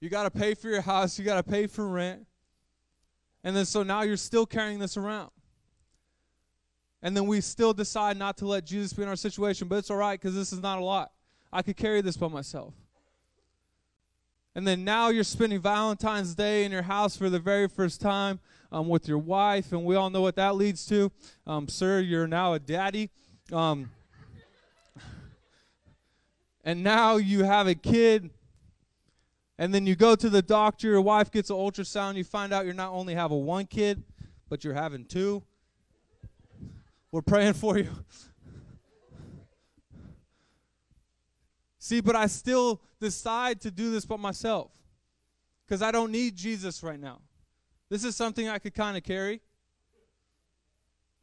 you 0.00 0.10
got 0.10 0.24
to 0.24 0.30
pay 0.30 0.54
for 0.54 0.68
your 0.68 0.82
house, 0.82 1.18
you 1.18 1.24
got 1.24 1.36
to 1.36 1.48
pay 1.48 1.66
for 1.66 1.86
rent. 1.86 2.26
And 3.44 3.54
then 3.56 3.64
so 3.64 3.82
now 3.82 4.02
you're 4.02 4.16
still 4.16 4.46
carrying 4.46 4.78
this 4.78 4.96
around. 4.96 5.30
And 7.02 7.16
then 7.16 7.26
we 7.26 7.40
still 7.40 7.72
decide 7.72 8.16
not 8.16 8.36
to 8.38 8.46
let 8.46 8.64
Jesus 8.64 8.92
be 8.92 9.02
in 9.02 9.08
our 9.08 9.16
situation, 9.16 9.66
but 9.66 9.76
it's 9.76 9.90
all 9.90 9.96
right 9.96 10.20
because 10.20 10.34
this 10.34 10.52
is 10.52 10.60
not 10.60 10.78
a 10.78 10.84
lot. 10.84 11.10
I 11.52 11.62
could 11.62 11.76
carry 11.76 12.00
this 12.00 12.16
by 12.16 12.28
myself. 12.28 12.74
And 14.54 14.66
then 14.66 14.84
now 14.84 15.08
you're 15.08 15.24
spending 15.24 15.60
Valentine's 15.60 16.34
Day 16.34 16.64
in 16.64 16.72
your 16.72 16.82
house 16.82 17.16
for 17.16 17.30
the 17.30 17.38
very 17.38 17.68
first 17.68 18.00
time 18.00 18.38
um, 18.70 18.88
with 18.88 19.08
your 19.08 19.18
wife, 19.18 19.72
and 19.72 19.84
we 19.84 19.96
all 19.96 20.10
know 20.10 20.20
what 20.20 20.36
that 20.36 20.56
leads 20.56 20.86
to. 20.86 21.10
Um, 21.46 21.68
sir, 21.68 22.00
you're 22.00 22.26
now 22.26 22.52
a 22.52 22.58
daddy. 22.58 23.10
Um, 23.50 23.90
and 26.64 26.82
now 26.82 27.16
you 27.16 27.44
have 27.44 27.66
a 27.66 27.74
kid. 27.74 28.30
And 29.58 29.72
then 29.72 29.86
you 29.86 29.96
go 29.96 30.14
to 30.14 30.28
the 30.28 30.42
doctor, 30.42 30.88
your 30.88 31.00
wife 31.00 31.30
gets 31.30 31.50
an 31.50 31.56
ultrasound, 31.56 32.16
you 32.16 32.24
find 32.24 32.52
out 32.52 32.64
you're 32.64 32.74
not 32.74 32.92
only 32.92 33.14
have 33.14 33.30
a 33.30 33.36
one 33.36 33.66
kid, 33.66 34.02
but 34.48 34.64
you're 34.64 34.74
having 34.74 35.04
two. 35.04 35.42
We're 37.12 37.22
praying 37.22 37.52
for 37.52 37.78
you. 37.78 37.90
See, 41.78 42.00
but 42.00 42.16
I 42.16 42.26
still 42.26 42.80
decide 43.00 43.60
to 43.60 43.70
do 43.70 43.90
this 43.90 44.06
by 44.06 44.16
myself 44.16 44.72
because 45.66 45.82
I 45.82 45.90
don't 45.90 46.10
need 46.10 46.36
Jesus 46.36 46.82
right 46.82 46.98
now. 46.98 47.20
This 47.90 48.04
is 48.04 48.16
something 48.16 48.48
I 48.48 48.58
could 48.58 48.72
kind 48.72 48.96
of 48.96 49.02
carry. 49.02 49.42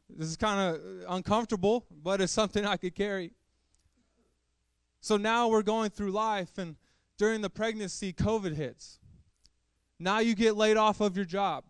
This 0.08 0.28
is 0.28 0.36
kind 0.36 0.76
of 0.76 0.80
uncomfortable, 1.08 1.86
but 2.02 2.20
it's 2.20 2.32
something 2.32 2.64
I 2.64 2.76
could 2.76 2.94
carry. 2.94 3.32
So 5.00 5.16
now 5.16 5.48
we're 5.48 5.62
going 5.62 5.90
through 5.90 6.10
life, 6.10 6.58
and 6.58 6.76
during 7.16 7.40
the 7.40 7.50
pregnancy, 7.50 8.12
COVID 8.12 8.54
hits. 8.54 8.98
Now 9.98 10.18
you 10.18 10.34
get 10.34 10.56
laid 10.56 10.76
off 10.76 11.00
of 11.00 11.16
your 11.16 11.24
job. 11.24 11.64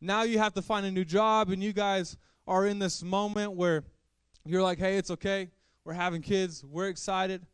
Now 0.00 0.22
you 0.22 0.38
have 0.38 0.54
to 0.54 0.62
find 0.62 0.86
a 0.86 0.90
new 0.90 1.04
job, 1.04 1.50
and 1.50 1.62
you 1.62 1.72
guys 1.72 2.16
are 2.46 2.66
in 2.66 2.78
this 2.78 3.02
moment 3.02 3.52
where 3.52 3.84
you're 4.44 4.62
like, 4.62 4.78
hey, 4.78 4.96
it's 4.96 5.10
okay. 5.10 5.50
We're 5.84 5.92
having 5.92 6.22
kids. 6.22 6.64
We're 6.64 6.88
excited. 6.88 7.46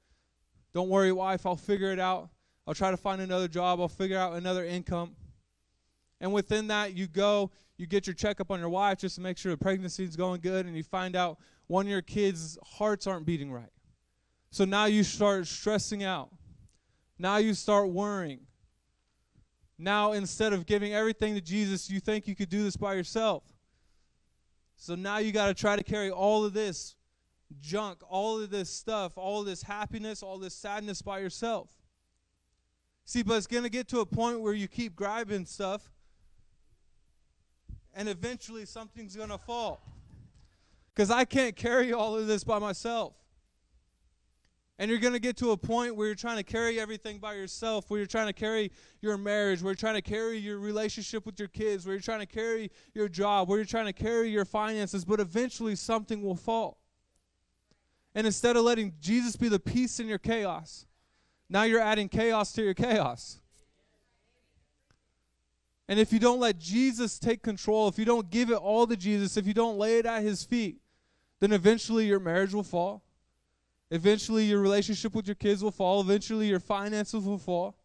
Don't 0.72 0.88
worry, 0.88 1.12
wife. 1.12 1.46
I'll 1.46 1.56
figure 1.56 1.92
it 1.92 1.98
out. 1.98 2.30
I'll 2.66 2.74
try 2.74 2.90
to 2.90 2.96
find 2.96 3.20
another 3.20 3.48
job. 3.48 3.80
I'll 3.80 3.88
figure 3.88 4.18
out 4.18 4.34
another 4.34 4.64
income. 4.64 5.16
And 6.20 6.32
within 6.32 6.68
that, 6.68 6.94
you 6.94 7.06
go, 7.06 7.50
you 7.76 7.86
get 7.86 8.06
your 8.06 8.14
checkup 8.14 8.50
on 8.50 8.58
your 8.58 8.68
wife 8.68 8.98
just 8.98 9.16
to 9.16 9.20
make 9.20 9.38
sure 9.38 9.52
the 9.52 9.58
pregnancy 9.58 10.04
is 10.04 10.16
going 10.16 10.40
good, 10.40 10.66
and 10.66 10.76
you 10.76 10.82
find 10.82 11.14
out 11.14 11.38
one 11.66 11.86
of 11.86 11.90
your 11.90 12.02
kids' 12.02 12.58
hearts 12.64 13.06
aren't 13.06 13.26
beating 13.26 13.52
right. 13.52 13.70
So 14.50 14.64
now 14.64 14.86
you 14.86 15.02
start 15.02 15.46
stressing 15.46 16.04
out. 16.04 16.30
Now 17.18 17.36
you 17.38 17.54
start 17.54 17.90
worrying. 17.90 18.40
Now, 19.78 20.12
instead 20.12 20.52
of 20.52 20.66
giving 20.66 20.94
everything 20.94 21.34
to 21.34 21.40
Jesus, 21.40 21.90
you 21.90 22.00
think 22.00 22.26
you 22.26 22.34
could 22.34 22.48
do 22.48 22.62
this 22.62 22.76
by 22.76 22.94
yourself. 22.94 23.42
So 24.76 24.94
now 24.94 25.18
you 25.18 25.32
got 25.32 25.46
to 25.46 25.54
try 25.54 25.76
to 25.76 25.82
carry 25.82 26.10
all 26.10 26.44
of 26.44 26.52
this 26.52 26.96
junk, 27.60 27.98
all 28.08 28.40
of 28.40 28.50
this 28.50 28.70
stuff, 28.70 29.16
all 29.16 29.44
this 29.44 29.62
happiness, 29.62 30.22
all 30.22 30.38
this 30.38 30.54
sadness 30.54 31.02
by 31.02 31.18
yourself. 31.18 31.70
See, 33.04 33.22
but 33.22 33.34
it's 33.34 33.46
going 33.46 33.62
to 33.62 33.70
get 33.70 33.88
to 33.88 34.00
a 34.00 34.06
point 34.06 34.40
where 34.40 34.52
you 34.52 34.66
keep 34.66 34.96
grabbing 34.96 35.46
stuff 35.46 35.90
and 37.94 38.08
eventually 38.08 38.66
something's 38.66 39.16
going 39.16 39.30
to 39.30 39.38
fall. 39.38 39.80
Because 40.94 41.10
I 41.10 41.24
can't 41.24 41.56
carry 41.56 41.92
all 41.92 42.16
of 42.16 42.26
this 42.26 42.44
by 42.44 42.58
myself. 42.58 43.14
And 44.78 44.90
you're 44.90 45.00
going 45.00 45.14
to 45.14 45.18
get 45.18 45.38
to 45.38 45.52
a 45.52 45.56
point 45.56 45.96
where 45.96 46.06
you're 46.06 46.14
trying 46.14 46.36
to 46.36 46.42
carry 46.42 46.78
everything 46.78 47.18
by 47.18 47.34
yourself, 47.34 47.88
where 47.88 47.98
you're 47.98 48.06
trying 48.06 48.26
to 48.26 48.34
carry 48.34 48.70
your 49.00 49.16
marriage, 49.16 49.62
where 49.62 49.70
you're 49.70 49.76
trying 49.76 49.94
to 49.94 50.02
carry 50.02 50.36
your 50.36 50.58
relationship 50.58 51.24
with 51.24 51.38
your 51.38 51.48
kids, 51.48 51.86
where 51.86 51.94
you're 51.94 52.02
trying 52.02 52.20
to 52.20 52.26
carry 52.26 52.70
your 52.92 53.08
job, 53.08 53.48
where 53.48 53.56
you're 53.56 53.64
trying 53.64 53.86
to 53.86 53.94
carry 53.94 54.28
your 54.28 54.44
finances, 54.44 55.04
but 55.04 55.18
eventually 55.18 55.76
something 55.76 56.22
will 56.22 56.36
fall. 56.36 56.78
And 58.14 58.26
instead 58.26 58.56
of 58.56 58.64
letting 58.64 58.92
Jesus 59.00 59.36
be 59.36 59.48
the 59.48 59.58
peace 59.58 59.98
in 59.98 60.08
your 60.08 60.18
chaos, 60.18 60.86
now 61.48 61.62
you're 61.62 61.80
adding 61.80 62.08
chaos 62.08 62.52
to 62.52 62.62
your 62.62 62.74
chaos. 62.74 63.40
And 65.88 66.00
if 66.00 66.12
you 66.12 66.18
don't 66.18 66.40
let 66.40 66.58
Jesus 66.58 67.18
take 67.18 67.42
control, 67.42 67.88
if 67.88 67.98
you 67.98 68.04
don't 68.04 68.28
give 68.28 68.50
it 68.50 68.56
all 68.56 68.86
to 68.86 68.96
Jesus, 68.96 69.36
if 69.36 69.46
you 69.46 69.54
don't 69.54 69.78
lay 69.78 69.98
it 69.98 70.06
at 70.06 70.22
his 70.22 70.44
feet, 70.44 70.78
then 71.40 71.52
eventually 71.52 72.06
your 72.06 72.18
marriage 72.18 72.52
will 72.52 72.64
fall. 72.64 73.05
Eventually 73.90 74.44
your 74.44 74.60
relationship 74.60 75.14
with 75.14 75.26
your 75.26 75.34
kids 75.36 75.62
will 75.62 75.70
fall. 75.70 76.00
Eventually 76.00 76.48
your 76.48 76.60
finances 76.60 77.24
will 77.24 77.38
fall. 77.38 77.76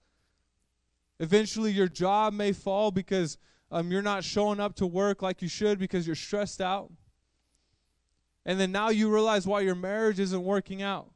Eventually 1.20 1.72
your 1.72 1.88
job 1.88 2.34
may 2.34 2.52
fall 2.52 2.90
because 2.90 3.38
um, 3.72 3.92
you're 3.92 4.02
not 4.02 4.24
showing 4.24 4.60
up 4.60 4.76
to 4.76 4.88
work 4.88 5.22
like 5.22 5.42
you 5.42 5.48
should 5.48 5.78
because 5.78 6.08
you're 6.08 6.16
stressed 6.16 6.60
out. 6.60 6.92
And 8.46 8.60
then 8.60 8.72
now 8.72 8.90
you 8.90 9.14
realize 9.14 9.46
why 9.46 9.62
your 9.62 9.76
marriage 9.76 10.20
isn't 10.20 10.44
working 10.44 10.82
out. 10.82 11.12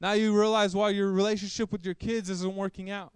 Now 0.00 0.12
you 0.12 0.38
realize 0.38 0.74
why 0.74 0.90
your 0.90 1.12
relationship 1.12 1.70
with 1.70 1.84
your 1.84 1.94
kids 1.94 2.28
isn't 2.28 2.54
working 2.54 2.90
out. 2.90 3.12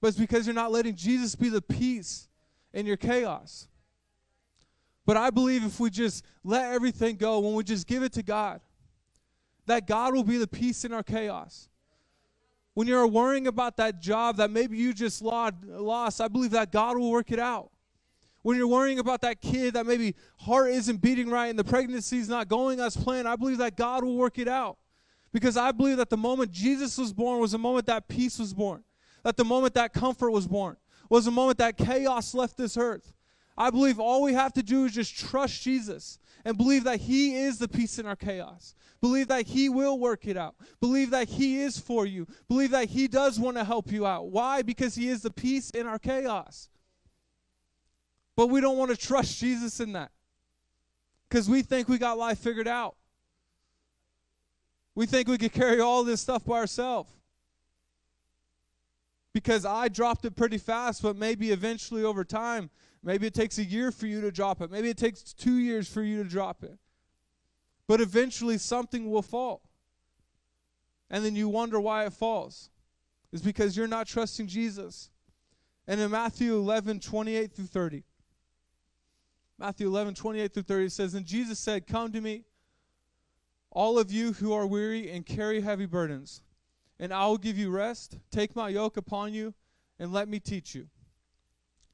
But 0.00 0.08
it's 0.08 0.18
because 0.18 0.46
you're 0.46 0.54
not 0.54 0.72
letting 0.72 0.96
Jesus 0.96 1.34
be 1.34 1.50
the 1.50 1.62
peace 1.62 2.28
in 2.72 2.86
your 2.86 2.96
chaos. 2.96 3.68
But 5.04 5.16
I 5.16 5.30
believe 5.30 5.64
if 5.64 5.78
we 5.78 5.90
just 5.90 6.24
let 6.42 6.72
everything 6.72 7.16
go, 7.16 7.38
when 7.38 7.54
we 7.54 7.62
just 7.62 7.86
give 7.86 8.02
it 8.02 8.12
to 8.14 8.22
God, 8.22 8.60
that 9.66 9.86
God 9.86 10.14
will 10.14 10.24
be 10.24 10.38
the 10.38 10.46
peace 10.46 10.84
in 10.84 10.92
our 10.92 11.02
chaos. 11.02 11.68
When 12.74 12.86
you're 12.86 13.06
worrying 13.06 13.46
about 13.46 13.76
that 13.78 14.00
job 14.00 14.36
that 14.36 14.50
maybe 14.50 14.76
you 14.76 14.92
just 14.92 15.22
lost, 15.22 16.20
I 16.20 16.28
believe 16.28 16.50
that 16.50 16.72
God 16.72 16.98
will 16.98 17.10
work 17.10 17.32
it 17.32 17.38
out. 17.38 17.70
When 18.42 18.56
you're 18.56 18.68
worrying 18.68 18.98
about 18.98 19.22
that 19.22 19.40
kid 19.40 19.74
that 19.74 19.86
maybe 19.86 20.14
heart 20.38 20.70
isn't 20.70 20.98
beating 20.98 21.28
right 21.28 21.48
and 21.48 21.58
the 21.58 21.64
pregnancy 21.64 22.18
is 22.18 22.28
not 22.28 22.48
going 22.48 22.80
as 22.80 22.96
planned, 22.96 23.26
I 23.26 23.36
believe 23.36 23.58
that 23.58 23.76
God 23.76 24.04
will 24.04 24.16
work 24.16 24.38
it 24.38 24.46
out. 24.46 24.78
Because 25.32 25.56
I 25.56 25.72
believe 25.72 25.96
that 25.96 26.10
the 26.10 26.16
moment 26.16 26.52
Jesus 26.52 26.96
was 26.96 27.12
born 27.12 27.40
was 27.40 27.52
the 27.52 27.58
moment 27.58 27.86
that 27.86 28.08
peace 28.08 28.38
was 28.38 28.54
born 28.54 28.84
that 29.26 29.36
the 29.36 29.44
moment 29.44 29.74
that 29.74 29.92
comfort 29.92 30.30
was 30.30 30.46
born 30.46 30.76
was 31.10 31.24
the 31.24 31.32
moment 31.32 31.58
that 31.58 31.76
chaos 31.76 32.32
left 32.32 32.56
this 32.56 32.76
earth. 32.76 33.12
I 33.56 33.70
believe 33.70 33.98
all 33.98 34.22
we 34.22 34.34
have 34.34 34.52
to 34.54 34.62
do 34.62 34.84
is 34.84 34.92
just 34.92 35.16
trust 35.16 35.62
Jesus 35.62 36.18
and 36.44 36.56
believe 36.56 36.84
that 36.84 37.00
He 37.00 37.36
is 37.36 37.58
the 37.58 37.68
peace 37.68 37.98
in 37.98 38.06
our 38.06 38.16
chaos. 38.16 38.74
Believe 39.00 39.28
that 39.28 39.46
He 39.46 39.68
will 39.68 39.98
work 39.98 40.26
it 40.26 40.36
out. 40.36 40.54
Believe 40.80 41.10
that 41.10 41.28
He 41.28 41.60
is 41.60 41.78
for 41.78 42.06
you. 42.06 42.26
Believe 42.48 42.70
that 42.70 42.88
He 42.88 43.08
does 43.08 43.40
want 43.40 43.56
to 43.56 43.64
help 43.64 43.90
you 43.90 44.06
out. 44.06 44.28
Why? 44.28 44.62
Because 44.62 44.94
He 44.94 45.08
is 45.08 45.22
the 45.22 45.30
peace 45.30 45.70
in 45.70 45.86
our 45.86 45.98
chaos. 45.98 46.68
But 48.36 48.48
we 48.48 48.60
don't 48.60 48.76
want 48.76 48.90
to 48.90 48.96
trust 48.96 49.38
Jesus 49.38 49.80
in 49.80 49.92
that 49.92 50.10
because 51.28 51.48
we 51.48 51.62
think 51.62 51.88
we 51.88 51.98
got 51.98 52.18
life 52.18 52.38
figured 52.38 52.68
out. 52.68 52.96
We 54.94 55.06
think 55.06 55.28
we 55.28 55.38
could 55.38 55.52
carry 55.52 55.80
all 55.80 56.04
this 56.04 56.20
stuff 56.20 56.44
by 56.44 56.58
ourselves 56.58 57.10
because 59.32 59.66
I 59.66 59.88
dropped 59.88 60.24
it 60.24 60.34
pretty 60.34 60.56
fast, 60.56 61.02
but 61.02 61.14
maybe 61.14 61.50
eventually 61.50 62.02
over 62.02 62.24
time, 62.24 62.70
maybe 63.06 63.26
it 63.26 63.32
takes 63.32 63.56
a 63.56 63.64
year 63.64 63.90
for 63.90 64.06
you 64.06 64.20
to 64.20 64.30
drop 64.30 64.60
it. 64.60 64.70
Maybe 64.70 64.90
it 64.90 64.98
takes 64.98 65.32
two 65.32 65.56
years 65.56 65.88
for 65.88 66.02
you 66.02 66.22
to 66.22 66.28
drop 66.28 66.62
it. 66.62 66.76
But 67.86 68.02
eventually 68.02 68.58
something 68.58 69.10
will 69.10 69.22
fall. 69.22 69.62
And 71.08 71.24
then 71.24 71.34
you 71.34 71.48
wonder 71.48 71.80
why 71.80 72.04
it 72.04 72.12
falls. 72.12 72.68
It's 73.32 73.42
because 73.42 73.76
you're 73.76 73.86
not 73.86 74.06
trusting 74.06 74.48
Jesus. 74.48 75.10
And 75.86 75.98
in 76.00 76.10
Matthew 76.10 76.54
11, 76.56 77.00
28 77.00 77.52
through 77.52 77.66
30, 77.66 78.04
Matthew 79.58 79.86
11, 79.86 80.14
28 80.14 80.52
through 80.52 80.62
30 80.64 80.88
says, 80.90 81.14
And 81.14 81.24
Jesus 81.24 81.58
said, 81.58 81.86
Come 81.86 82.12
to 82.12 82.20
me, 82.20 82.44
all 83.70 83.98
of 83.98 84.12
you 84.12 84.34
who 84.34 84.52
are 84.52 84.66
weary 84.66 85.10
and 85.10 85.24
carry 85.24 85.62
heavy 85.62 85.86
burdens 85.86 86.42
and 86.98 87.12
I 87.12 87.26
will 87.26 87.38
give 87.38 87.58
you 87.58 87.70
rest. 87.70 88.18
Take 88.30 88.56
my 88.56 88.68
yoke 88.68 88.96
upon 88.96 89.34
you, 89.34 89.54
and 89.98 90.12
let 90.12 90.28
me 90.28 90.40
teach 90.40 90.74
you. 90.74 90.88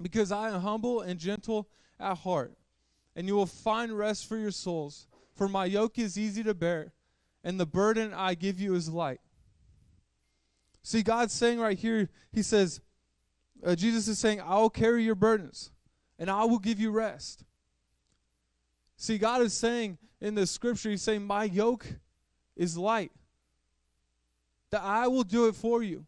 Because 0.00 0.32
I 0.32 0.48
am 0.48 0.60
humble 0.60 1.00
and 1.00 1.18
gentle 1.18 1.68
at 2.00 2.18
heart, 2.18 2.52
and 3.14 3.26
you 3.26 3.34
will 3.34 3.46
find 3.46 3.96
rest 3.96 4.28
for 4.28 4.36
your 4.36 4.50
souls. 4.50 5.06
For 5.34 5.48
my 5.48 5.64
yoke 5.64 5.98
is 5.98 6.18
easy 6.18 6.42
to 6.44 6.54
bear, 6.54 6.92
and 7.44 7.58
the 7.58 7.66
burden 7.66 8.12
I 8.12 8.34
give 8.34 8.60
you 8.60 8.74
is 8.74 8.88
light. 8.88 9.20
See, 10.82 11.02
God's 11.02 11.32
saying 11.32 11.60
right 11.60 11.78
here, 11.78 12.08
He 12.32 12.42
says, 12.42 12.80
uh, 13.64 13.76
Jesus 13.76 14.08
is 14.08 14.18
saying, 14.18 14.40
I 14.40 14.56
will 14.56 14.70
carry 14.70 15.04
your 15.04 15.14
burdens, 15.14 15.70
and 16.18 16.30
I 16.30 16.44
will 16.44 16.58
give 16.58 16.80
you 16.80 16.90
rest. 16.90 17.44
See, 18.96 19.18
God 19.18 19.42
is 19.42 19.54
saying 19.54 19.98
in 20.20 20.34
the 20.34 20.46
scripture, 20.46 20.90
He's 20.90 21.02
saying, 21.02 21.22
My 21.22 21.44
yoke 21.44 21.86
is 22.56 22.76
light 22.76 23.12
that 24.70 24.82
I 24.82 25.06
will 25.06 25.22
do 25.22 25.46
it 25.46 25.54
for 25.54 25.82
you. 25.82 26.06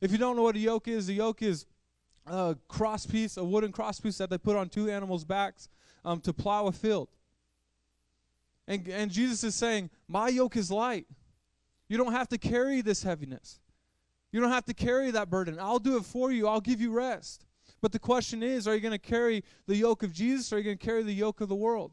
If 0.00 0.12
you 0.12 0.18
don't 0.18 0.36
know 0.36 0.42
what 0.42 0.56
a 0.56 0.60
yoke 0.60 0.86
is, 0.86 1.08
a 1.08 1.14
yoke 1.14 1.42
is 1.42 1.66
a 2.26 2.56
cross 2.68 3.06
piece, 3.06 3.36
a 3.36 3.44
wooden 3.44 3.72
cross 3.72 4.00
piece 4.00 4.18
that 4.18 4.30
they 4.30 4.38
put 4.38 4.56
on 4.56 4.68
two 4.68 4.90
animals' 4.90 5.24
backs 5.24 5.68
um, 6.04 6.20
to 6.20 6.32
plow 6.32 6.66
a 6.66 6.72
field. 6.72 7.08
And, 8.68 8.86
and 8.88 9.10
Jesus 9.10 9.42
is 9.44 9.54
saying, 9.54 9.90
My 10.08 10.28
yoke 10.28 10.56
is 10.56 10.70
light. 10.70 11.06
You 11.88 11.98
don't 11.98 12.12
have 12.12 12.28
to 12.28 12.38
carry 12.38 12.80
this 12.80 13.02
heaviness. 13.02 13.60
You 14.30 14.40
don't 14.40 14.50
have 14.50 14.64
to 14.64 14.74
carry 14.74 15.10
that 15.10 15.28
burden. 15.28 15.58
I'll 15.60 15.78
do 15.78 15.96
it 15.96 16.04
for 16.04 16.32
you. 16.32 16.48
I'll 16.48 16.60
give 16.60 16.80
you 16.80 16.90
rest. 16.90 17.44
But 17.82 17.92
the 17.92 17.98
question 17.98 18.42
is, 18.42 18.66
are 18.66 18.74
you 18.74 18.80
going 18.80 18.92
to 18.92 18.98
carry 18.98 19.44
the 19.66 19.76
yoke 19.76 20.02
of 20.02 20.12
Jesus 20.12 20.52
or 20.52 20.56
are 20.56 20.58
you 20.58 20.64
going 20.64 20.78
to 20.78 20.84
carry 20.84 21.02
the 21.02 21.12
yoke 21.12 21.40
of 21.40 21.48
the 21.48 21.54
world? 21.54 21.92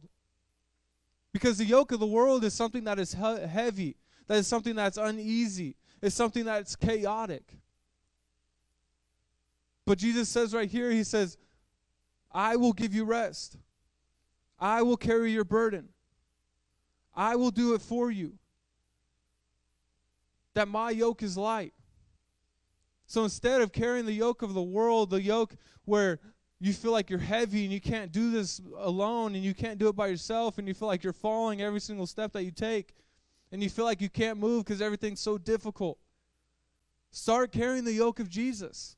Because 1.33 1.57
the 1.57 1.65
yoke 1.65 1.91
of 1.91 2.00
the 2.00 2.07
world 2.07 2.43
is 2.43 2.53
something 2.53 2.83
that 2.86 3.00
is 3.00 3.13
he- 3.13 3.48
heavy, 3.48 3.98
that 4.27 4.38
is 4.38 4.48
something 4.48 4.75
that's 4.75 4.98
uneasy, 4.98 5.75
it's 6.01 6.15
something 6.15 6.45
that's 6.45 6.75
chaotic. 6.75 7.57
But 9.89 9.98
Jesus 9.98 10.29
says 10.29 10.53
right 10.53 10.69
here, 10.69 10.91
He 10.91 11.03
says, 11.03 11.36
I 12.31 12.58
will 12.58 12.74
give 12.74 12.93
you 12.93 13.05
rest. 13.05 13.58
I 14.60 14.84
will 14.84 14.98
carry 14.98 15.31
your 15.31 15.43
burden. 15.43 15.89
I 17.15 17.36
will 17.38 17.50
do 17.50 17.74
it 17.74 17.81
for 17.81 18.12
you. 18.12 18.34
That 20.53 20.67
my 20.67 20.91
yoke 20.91 21.24
is 21.24 21.38
light. 21.38 21.74
So 23.08 23.24
instead 23.24 23.62
of 23.62 23.72
carrying 23.72 24.05
the 24.05 24.13
yoke 24.13 24.43
of 24.43 24.53
the 24.53 24.62
world, 24.62 25.10
the 25.10 25.24
yoke 25.24 25.55
where 25.86 26.19
you 26.60 26.72
feel 26.72 26.91
like 26.91 27.10
you're 27.10 27.17
heavy 27.17 27.63
and 27.63 27.74
you 27.74 27.81
can't 27.81 28.12
do 28.12 28.29
this 28.29 28.62
alone 28.77 29.34
and 29.34 29.43
you 29.43 29.55
can't 29.55 29.79
do 29.79 29.88
it 29.88 29.96
by 29.96 30.05
yourself 30.05 30.60
and 30.60 30.67
you 30.67 30.75
feel 30.75 30.88
like 30.88 31.03
you're 31.03 31.13
falling 31.13 31.63
every 31.63 31.79
single 31.79 32.05
step 32.05 32.31
that 32.34 32.43
you 32.43 32.51
take, 32.51 32.93
and 33.51 33.63
you 33.63 33.72
feel 33.72 33.86
like 33.86 34.01
you 34.01 34.10
can't 34.10 34.38
move 34.38 34.65
because 34.65 34.84
everything's 34.84 35.19
so 35.19 35.39
difficult. 35.39 35.98
Start 37.10 37.51
carrying 37.51 37.86
the 37.86 37.93
yoke 37.93 38.19
of 38.19 38.29
Jesus. 38.29 38.96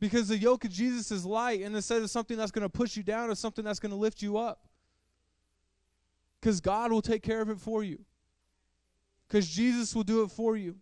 Because 0.00 0.28
the 0.28 0.38
yoke 0.38 0.64
of 0.64 0.70
Jesus 0.70 1.12
is 1.12 1.24
light, 1.24 1.60
and 1.60 1.76
instead 1.76 2.02
of 2.02 2.10
something 2.10 2.36
that's 2.36 2.50
going 2.50 2.62
to 2.62 2.68
push 2.68 2.96
you 2.96 3.02
down, 3.02 3.30
it's 3.30 3.40
something 3.40 3.64
that's 3.64 3.78
going 3.78 3.90
to 3.90 3.98
lift 3.98 4.22
you 4.22 4.38
up. 4.38 4.66
Because 6.40 6.60
God 6.60 6.90
will 6.90 7.02
take 7.02 7.22
care 7.22 7.42
of 7.42 7.50
it 7.50 7.60
for 7.60 7.84
you. 7.84 8.00
Because 9.28 9.46
Jesus 9.46 9.94
will 9.94 10.02
do 10.02 10.22
it 10.22 10.30
for 10.30 10.56
you. 10.56 10.76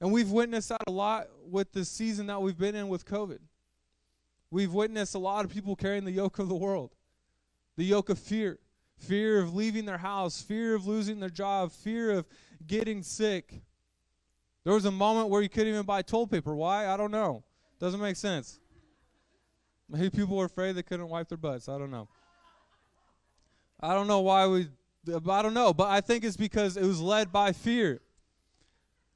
And 0.00 0.12
we've 0.12 0.30
witnessed 0.30 0.68
that 0.70 0.82
a 0.86 0.90
lot 0.90 1.28
with 1.48 1.72
the 1.72 1.84
season 1.84 2.26
that 2.26 2.42
we've 2.42 2.58
been 2.58 2.74
in 2.74 2.88
with 2.88 3.06
COVID. 3.06 3.38
We've 4.50 4.72
witnessed 4.72 5.14
a 5.14 5.18
lot 5.18 5.44
of 5.44 5.50
people 5.50 5.76
carrying 5.76 6.04
the 6.04 6.12
yoke 6.12 6.38
of 6.38 6.48
the 6.48 6.54
world, 6.54 6.94
the 7.76 7.84
yoke 7.84 8.10
of 8.10 8.18
fear 8.18 8.58
fear 8.98 9.38
of 9.38 9.54
leaving 9.54 9.84
their 9.84 9.98
house, 9.98 10.40
fear 10.40 10.74
of 10.74 10.86
losing 10.86 11.20
their 11.20 11.30
job, 11.30 11.72
fear 11.72 12.10
of 12.10 12.26
getting 12.66 13.02
sick. 13.02 13.62
There 14.66 14.74
was 14.74 14.84
a 14.84 14.90
moment 14.90 15.28
where 15.28 15.42
you 15.42 15.48
couldn't 15.48 15.68
even 15.68 15.84
buy 15.84 16.02
toilet 16.02 16.32
paper. 16.32 16.56
Why? 16.56 16.88
I 16.88 16.96
don't 16.96 17.12
know. 17.12 17.44
Doesn't 17.78 18.00
make 18.00 18.16
sense. 18.16 18.58
Maybe 19.88 20.10
people 20.10 20.36
were 20.36 20.46
afraid 20.46 20.72
they 20.72 20.82
couldn't 20.82 21.08
wipe 21.08 21.28
their 21.28 21.38
butts. 21.38 21.68
I 21.68 21.78
don't 21.78 21.92
know. 21.92 22.08
I 23.78 23.94
don't 23.94 24.08
know 24.08 24.18
why 24.18 24.48
we. 24.48 24.66
I 25.08 25.40
don't 25.42 25.54
know, 25.54 25.72
but 25.72 25.86
I 25.86 26.00
think 26.00 26.24
it's 26.24 26.36
because 26.36 26.76
it 26.76 26.82
was 26.82 27.00
led 27.00 27.30
by 27.30 27.52
fear. 27.52 28.00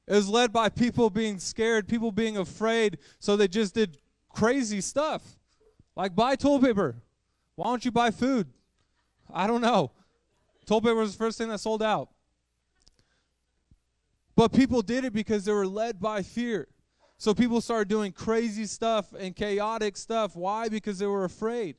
It 0.07 0.13
was 0.13 0.29
led 0.29 0.53
by 0.53 0.69
people 0.69 1.09
being 1.09 1.37
scared, 1.37 1.85
people 1.85 2.13
being 2.13 2.37
afraid, 2.37 2.97
so 3.19 3.35
they 3.35 3.49
just 3.49 3.75
did 3.75 3.97
crazy 4.29 4.79
stuff. 4.79 5.21
Like 5.97 6.15
buy 6.15 6.37
toilet 6.37 6.63
paper. 6.63 6.95
Why 7.55 7.65
don't 7.65 7.83
you 7.83 7.91
buy 7.91 8.11
food? 8.11 8.47
I 9.29 9.47
don't 9.47 9.59
know. 9.59 9.91
Toilet 10.65 10.83
paper 10.83 10.95
was 10.95 11.11
the 11.11 11.17
first 11.17 11.37
thing 11.37 11.49
that 11.49 11.59
sold 11.59 11.83
out. 11.83 12.07
But 14.41 14.53
people 14.53 14.81
did 14.81 15.05
it 15.05 15.13
because 15.13 15.45
they 15.45 15.51
were 15.51 15.67
led 15.67 15.99
by 15.99 16.23
fear. 16.23 16.67
So 17.19 17.31
people 17.31 17.61
started 17.61 17.89
doing 17.89 18.11
crazy 18.11 18.65
stuff 18.65 19.13
and 19.13 19.35
chaotic 19.35 19.95
stuff. 19.95 20.35
Why? 20.35 20.67
Because 20.67 20.97
they 20.97 21.05
were 21.05 21.25
afraid. 21.25 21.75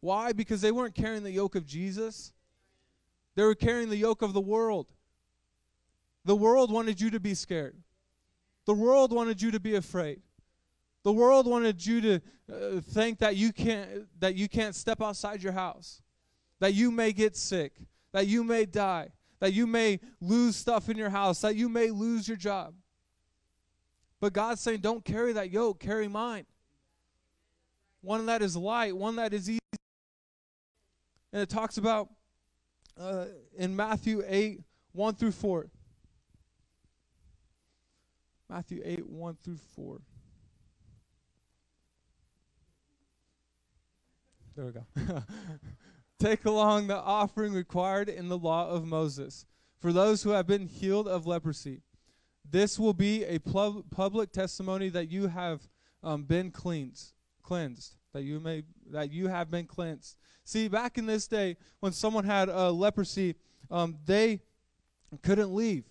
Why? 0.00 0.32
Because 0.32 0.60
they 0.60 0.70
weren't 0.70 0.94
carrying 0.94 1.22
the 1.22 1.30
yoke 1.30 1.54
of 1.54 1.64
Jesus. 1.64 2.34
They 3.36 3.42
were 3.42 3.54
carrying 3.54 3.88
the 3.88 3.96
yoke 3.96 4.20
of 4.20 4.34
the 4.34 4.40
world. 4.42 4.92
The 6.26 6.36
world 6.36 6.70
wanted 6.70 7.00
you 7.00 7.08
to 7.08 7.20
be 7.20 7.32
scared. 7.32 7.78
The 8.66 8.74
world 8.74 9.10
wanted 9.10 9.40
you 9.40 9.50
to 9.52 9.58
be 9.58 9.74
afraid. 9.74 10.20
The 11.04 11.12
world 11.14 11.46
wanted 11.46 11.86
you 11.86 12.02
to 12.02 12.14
uh, 12.52 12.80
think 12.82 13.18
that 13.20 13.36
you 13.36 13.50
can't 13.50 14.20
that 14.20 14.34
you 14.34 14.46
can't 14.46 14.74
step 14.74 15.00
outside 15.00 15.42
your 15.42 15.54
house. 15.54 16.02
That 16.60 16.74
you 16.74 16.90
may 16.90 17.14
get 17.14 17.34
sick, 17.34 17.72
that 18.12 18.26
you 18.26 18.44
may 18.44 18.66
die, 18.66 19.08
that 19.42 19.52
you 19.52 19.66
may 19.66 19.98
lose 20.20 20.54
stuff 20.54 20.88
in 20.88 20.96
your 20.96 21.10
house, 21.10 21.40
that 21.40 21.56
you 21.56 21.68
may 21.68 21.90
lose 21.90 22.28
your 22.28 22.36
job. 22.36 22.74
But 24.20 24.32
God's 24.32 24.60
saying, 24.60 24.78
don't 24.78 25.04
carry 25.04 25.32
that 25.32 25.50
yoke, 25.50 25.80
carry 25.80 26.06
mine. 26.06 26.46
One 28.02 28.24
that 28.26 28.40
is 28.40 28.56
light, 28.56 28.96
one 28.96 29.16
that 29.16 29.34
is 29.34 29.50
easy. 29.50 29.58
And 31.32 31.42
it 31.42 31.48
talks 31.48 31.76
about 31.76 32.08
uh, 32.96 33.24
in 33.58 33.74
Matthew 33.74 34.22
8, 34.24 34.60
1 34.92 35.14
through 35.16 35.32
4. 35.32 35.66
Matthew 38.48 38.80
8, 38.84 39.08
1 39.08 39.36
through 39.42 39.58
4. 39.74 40.00
There 44.54 44.66
we 44.66 44.70
go. 44.70 45.22
Take 46.22 46.44
along 46.44 46.86
the 46.86 47.00
offering 47.00 47.52
required 47.52 48.08
in 48.08 48.28
the 48.28 48.38
law 48.38 48.68
of 48.68 48.86
Moses 48.86 49.44
for 49.80 49.92
those 49.92 50.22
who 50.22 50.30
have 50.30 50.46
been 50.46 50.68
healed 50.68 51.08
of 51.08 51.26
leprosy. 51.26 51.80
This 52.48 52.78
will 52.78 52.92
be 52.94 53.24
a 53.24 53.40
pub- 53.40 53.90
public 53.90 54.30
testimony 54.30 54.88
that 54.90 55.10
you 55.10 55.26
have 55.26 55.66
um, 56.00 56.22
been 56.22 56.52
cleansed, 56.52 57.14
cleansed, 57.42 57.96
that 58.12 58.22
you 58.22 58.38
may 58.38 58.62
that 58.92 59.10
you 59.10 59.26
have 59.26 59.50
been 59.50 59.66
cleansed. 59.66 60.16
See, 60.44 60.68
back 60.68 60.96
in 60.96 61.06
this 61.06 61.26
day, 61.26 61.56
when 61.80 61.90
someone 61.90 62.24
had 62.24 62.48
uh, 62.48 62.70
leprosy, 62.70 63.34
um, 63.68 63.98
they 64.06 64.42
couldn't 65.22 65.52
leave. 65.52 65.86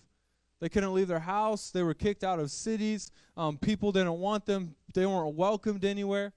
They 0.60 0.70
couldn't 0.70 0.94
leave 0.94 1.08
their 1.08 1.18
house. 1.18 1.70
They 1.70 1.82
were 1.82 1.92
kicked 1.92 2.24
out 2.24 2.38
of 2.38 2.50
cities. 2.50 3.10
Um, 3.36 3.58
people 3.58 3.92
didn't 3.92 4.18
want 4.18 4.46
them. 4.46 4.76
They 4.94 5.04
weren't 5.04 5.34
welcomed 5.34 5.84
anywhere. 5.84 6.32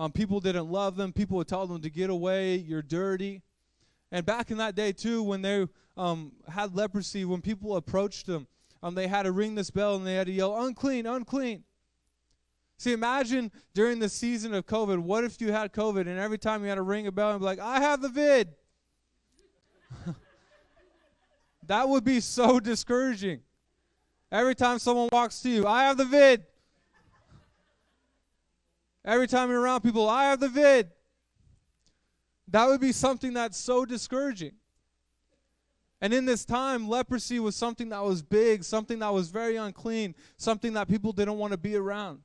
Um, 0.00 0.10
people 0.10 0.40
didn't 0.40 0.70
love 0.70 0.96
them. 0.96 1.12
People 1.12 1.36
would 1.36 1.46
tell 1.46 1.66
them 1.66 1.82
to 1.82 1.90
get 1.90 2.08
away. 2.08 2.56
You're 2.56 2.80
dirty. 2.80 3.42
And 4.10 4.24
back 4.24 4.50
in 4.50 4.56
that 4.56 4.74
day 4.74 4.92
too, 4.92 5.22
when 5.22 5.42
they 5.42 5.66
um, 5.94 6.32
had 6.48 6.74
leprosy, 6.74 7.26
when 7.26 7.42
people 7.42 7.76
approached 7.76 8.24
them, 8.24 8.46
um, 8.82 8.94
they 8.94 9.06
had 9.08 9.24
to 9.24 9.32
ring 9.32 9.54
this 9.54 9.68
bell 9.68 9.96
and 9.96 10.06
they 10.06 10.14
had 10.14 10.26
to 10.28 10.32
yell, 10.32 10.64
"Unclean, 10.64 11.04
unclean." 11.04 11.64
See, 12.78 12.94
imagine 12.94 13.52
during 13.74 13.98
the 13.98 14.08
season 14.08 14.54
of 14.54 14.64
COVID, 14.64 15.00
what 15.00 15.22
if 15.22 15.38
you 15.38 15.52
had 15.52 15.70
COVID 15.74 16.06
and 16.06 16.18
every 16.18 16.38
time 16.38 16.62
you 16.62 16.70
had 16.70 16.76
to 16.76 16.82
ring 16.82 17.06
a 17.06 17.12
bell 17.12 17.32
and 17.32 17.40
be 17.40 17.44
like, 17.44 17.58
"I 17.58 17.80
have 17.80 18.00
the 18.00 18.08
vid." 18.08 18.54
that 21.66 21.86
would 21.86 22.04
be 22.04 22.20
so 22.20 22.58
discouraging. 22.58 23.40
Every 24.32 24.54
time 24.54 24.78
someone 24.78 25.10
walks 25.12 25.42
to 25.42 25.50
you, 25.50 25.66
"I 25.66 25.82
have 25.82 25.98
the 25.98 26.06
vid." 26.06 26.46
Every 29.04 29.26
time 29.26 29.50
you're 29.50 29.60
around 29.60 29.80
people, 29.80 30.08
I 30.08 30.24
have 30.24 30.40
the 30.40 30.48
vid. 30.48 30.90
That 32.48 32.66
would 32.66 32.80
be 32.80 32.92
something 32.92 33.32
that's 33.32 33.56
so 33.56 33.84
discouraging. 33.84 34.52
And 36.00 36.14
in 36.14 36.24
this 36.24 36.44
time, 36.44 36.88
leprosy 36.88 37.38
was 37.40 37.54
something 37.54 37.90
that 37.90 38.02
was 38.02 38.22
big, 38.22 38.64
something 38.64 38.98
that 39.00 39.12
was 39.12 39.28
very 39.28 39.56
unclean, 39.56 40.14
something 40.36 40.72
that 40.72 40.88
people 40.88 41.12
didn't 41.12 41.36
want 41.36 41.52
to 41.52 41.58
be 41.58 41.76
around. 41.76 42.20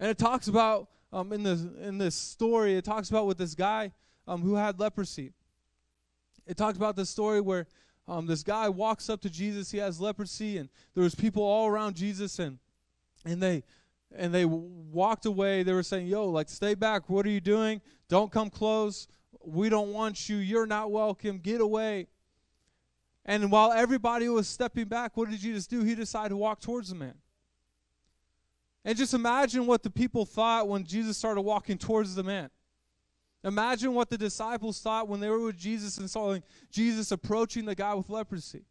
And 0.00 0.10
it 0.10 0.18
talks 0.18 0.48
about 0.48 0.88
um, 1.12 1.32
in 1.32 1.44
this 1.44 1.60
in 1.80 1.98
this 1.98 2.16
story, 2.16 2.74
it 2.74 2.84
talks 2.84 3.08
about 3.08 3.26
with 3.26 3.38
this 3.38 3.54
guy 3.54 3.92
um, 4.26 4.42
who 4.42 4.56
had 4.56 4.80
leprosy. 4.80 5.32
It 6.46 6.56
talks 6.56 6.76
about 6.76 6.96
this 6.96 7.08
story 7.08 7.40
where 7.40 7.66
um, 8.08 8.26
this 8.26 8.42
guy 8.42 8.68
walks 8.68 9.08
up 9.08 9.20
to 9.22 9.30
Jesus. 9.30 9.70
He 9.70 9.78
has 9.78 10.00
leprosy, 10.00 10.58
and 10.58 10.68
there 10.94 11.04
was 11.04 11.14
people 11.14 11.44
all 11.44 11.68
around 11.68 11.94
Jesus, 11.94 12.40
and 12.40 12.58
and 13.24 13.40
they 13.40 13.62
and 14.16 14.32
they 14.32 14.44
walked 14.44 15.26
away. 15.26 15.62
They 15.62 15.72
were 15.72 15.82
saying, 15.82 16.06
Yo, 16.06 16.28
like, 16.28 16.48
stay 16.48 16.74
back. 16.74 17.08
What 17.08 17.26
are 17.26 17.30
you 17.30 17.40
doing? 17.40 17.80
Don't 18.08 18.30
come 18.30 18.50
close. 18.50 19.08
We 19.44 19.68
don't 19.68 19.92
want 19.92 20.28
you. 20.28 20.36
You're 20.36 20.66
not 20.66 20.90
welcome. 20.90 21.38
Get 21.38 21.60
away. 21.60 22.06
And 23.26 23.50
while 23.50 23.72
everybody 23.72 24.28
was 24.28 24.48
stepping 24.48 24.86
back, 24.86 25.16
what 25.16 25.30
did 25.30 25.40
Jesus 25.40 25.66
do? 25.66 25.82
He 25.82 25.94
decided 25.94 26.30
to 26.30 26.36
walk 26.36 26.60
towards 26.60 26.90
the 26.90 26.94
man. 26.94 27.14
And 28.84 28.96
just 28.96 29.14
imagine 29.14 29.66
what 29.66 29.82
the 29.82 29.90
people 29.90 30.26
thought 30.26 30.68
when 30.68 30.84
Jesus 30.84 31.16
started 31.16 31.40
walking 31.40 31.78
towards 31.78 32.14
the 32.14 32.22
man. 32.22 32.50
Imagine 33.42 33.94
what 33.94 34.10
the 34.10 34.18
disciples 34.18 34.80
thought 34.80 35.08
when 35.08 35.20
they 35.20 35.28
were 35.28 35.40
with 35.40 35.56
Jesus 35.56 35.98
and 35.98 36.08
saw 36.08 36.36
Jesus 36.70 37.12
approaching 37.12 37.64
the 37.64 37.74
guy 37.74 37.94
with 37.94 38.10
leprosy. 38.10 38.64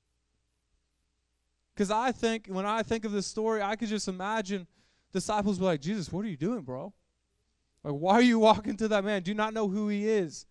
Because 1.73 1.89
I 1.89 2.11
think, 2.11 2.47
when 2.47 2.65
I 2.65 2.83
think 2.83 3.05
of 3.05 3.11
this 3.11 3.25
story, 3.25 3.61
I 3.61 3.75
could 3.75 3.87
just 3.87 4.07
imagine 4.07 4.67
disciples 5.13 5.59
were 5.59 5.67
like, 5.67 5.81
Jesus, 5.81 6.11
what 6.11 6.25
are 6.25 6.29
you 6.29 6.37
doing, 6.37 6.61
bro? 6.61 6.93
Like, 7.83 7.93
why 7.93 8.13
are 8.15 8.21
you 8.21 8.39
walking 8.39 8.75
to 8.77 8.87
that 8.89 9.05
man? 9.05 9.21
Do 9.21 9.31
you 9.31 9.35
not 9.35 9.53
know 9.53 9.67
who 9.67 9.87
he 9.89 10.07
is? 10.07 10.45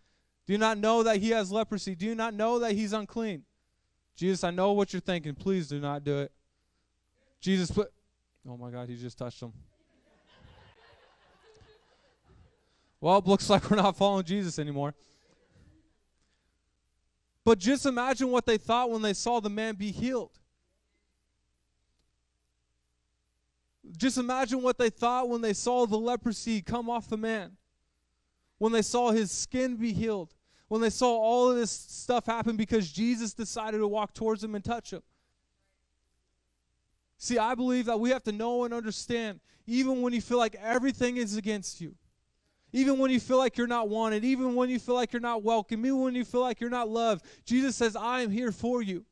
Do 0.47 0.53
you 0.53 0.59
not 0.59 0.79
know 0.79 1.03
that 1.03 1.19
he 1.19 1.31
has 1.31 1.53
leprosy? 1.53 1.95
Do 1.95 2.07
you 2.07 2.15
not 2.15 2.35
know 2.35 2.59
that 2.61 2.73
he's 2.73 2.93
unclean? 2.93 3.43
Jesus, 4.17 4.45
I 4.45 4.51
know 4.51 4.73
what 4.73 4.93
you're 4.93 5.01
thinking. 5.01 5.35
Please 5.35 5.69
do 5.69 5.81
not 5.81 6.05
do 6.05 6.21
it. 6.21 6.33
Jesus 7.41 7.71
put. 7.71 7.93
Oh 8.49 8.57
my 8.57 8.71
God, 8.71 8.89
he 8.89 8.97
just 8.97 9.19
touched 9.19 9.41
him. 9.41 9.53
well, 13.01 13.19
it 13.19 13.27
looks 13.27 13.49
like 13.49 13.71
we're 13.71 13.77
not 13.77 13.97
following 13.97 14.25
Jesus 14.25 14.59
anymore. 14.59 14.95
But 17.45 17.59
just 17.59 17.87
imagine 17.87 18.31
what 18.31 18.47
they 18.47 18.59
thought 18.59 18.91
when 18.91 19.03
they 19.03 19.15
saw 19.15 19.41
the 19.41 19.51
man 19.51 19.75
be 19.75 19.91
healed. 19.91 20.39
Just 23.97 24.19
imagine 24.19 24.63
what 24.63 24.79
they 24.79 24.91
thought 24.91 25.29
when 25.29 25.41
they 25.41 25.53
saw 25.53 25.87
the 25.87 25.99
leprosy 25.99 26.63
come 26.63 26.89
off 26.89 27.09
the 27.09 27.17
man, 27.17 27.53
when 28.59 28.73
they 28.73 28.83
saw 28.83 29.11
his 29.11 29.31
skin 29.31 29.77
be 29.77 29.93
healed, 29.93 30.35
when 30.69 30.81
they 30.81 30.91
saw 30.91 31.09
all 31.09 31.51
of 31.51 31.57
this 31.57 31.71
stuff 31.71 32.27
happen 32.27 32.57
because 32.57 32.91
Jesus 32.91 33.35
decided 33.35 33.79
to 33.79 33.89
walk 33.89 34.15
towards 34.15 34.43
him 34.43 34.55
and 34.55 34.65
touch 34.65 34.93
him. 34.93 35.03
See, 37.19 37.39
I 37.39 37.55
believe 37.55 37.85
that 37.87 38.01
we 38.01 38.11
have 38.11 38.25
to 38.25 38.33
know 38.33 38.65
and 38.65 38.75
understand, 38.75 39.41
even 39.67 40.03
when 40.03 40.13
you 40.13 40.21
feel 40.21 40.39
like 40.39 40.57
everything 40.61 41.19
is 41.19 41.37
against 41.37 41.81
you, 41.81 41.95
even 42.73 42.99
when 42.99 43.11
you 43.11 43.21
feel 43.21 43.37
like 43.37 43.59
you're 43.59 43.67
not 43.67 43.89
wanted, 43.91 44.25
even 44.25 44.55
when 44.55 44.71
you 44.71 44.79
feel 44.79 44.95
like 44.95 45.13
you're 45.13 45.21
not 45.21 45.43
welcome, 45.43 45.85
even 45.85 46.01
when 46.01 46.15
you 46.15 46.25
feel 46.25 46.41
like 46.41 46.61
you're 46.61 46.71
not 46.71 46.89
loved, 46.89 47.25
Jesus 47.45 47.77
says, 47.77 47.95
I 47.95 48.23
am 48.23 48.31
here 48.31 48.51
for 48.51 48.83
you. 48.83 49.05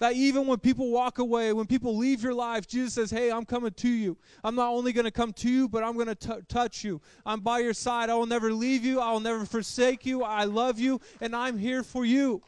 That 0.00 0.14
even 0.14 0.46
when 0.46 0.58
people 0.58 0.90
walk 0.90 1.18
away, 1.18 1.52
when 1.52 1.66
people 1.66 1.94
leave 1.94 2.22
your 2.22 2.32
life, 2.32 2.66
Jesus 2.66 2.94
says, 2.94 3.10
Hey, 3.10 3.30
I'm 3.30 3.44
coming 3.44 3.72
to 3.72 3.88
you. 3.88 4.16
I'm 4.42 4.54
not 4.54 4.70
only 4.70 4.92
going 4.92 5.04
to 5.04 5.10
come 5.10 5.32
to 5.34 5.50
you, 5.50 5.68
but 5.68 5.84
I'm 5.84 5.94
going 5.94 6.14
to 6.14 6.42
touch 6.48 6.82
you. 6.82 7.02
I'm 7.24 7.40
by 7.40 7.58
your 7.58 7.74
side. 7.74 8.08
I 8.08 8.14
will 8.14 8.26
never 8.26 8.50
leave 8.50 8.82
you. 8.82 8.98
I 8.98 9.12
will 9.12 9.20
never 9.20 9.44
forsake 9.44 10.06
you. 10.06 10.22
I 10.22 10.44
love 10.44 10.78
you, 10.78 11.00
and 11.20 11.36
I'm 11.36 11.58
here 11.58 11.82
for 11.82 12.06
you. 12.06 12.42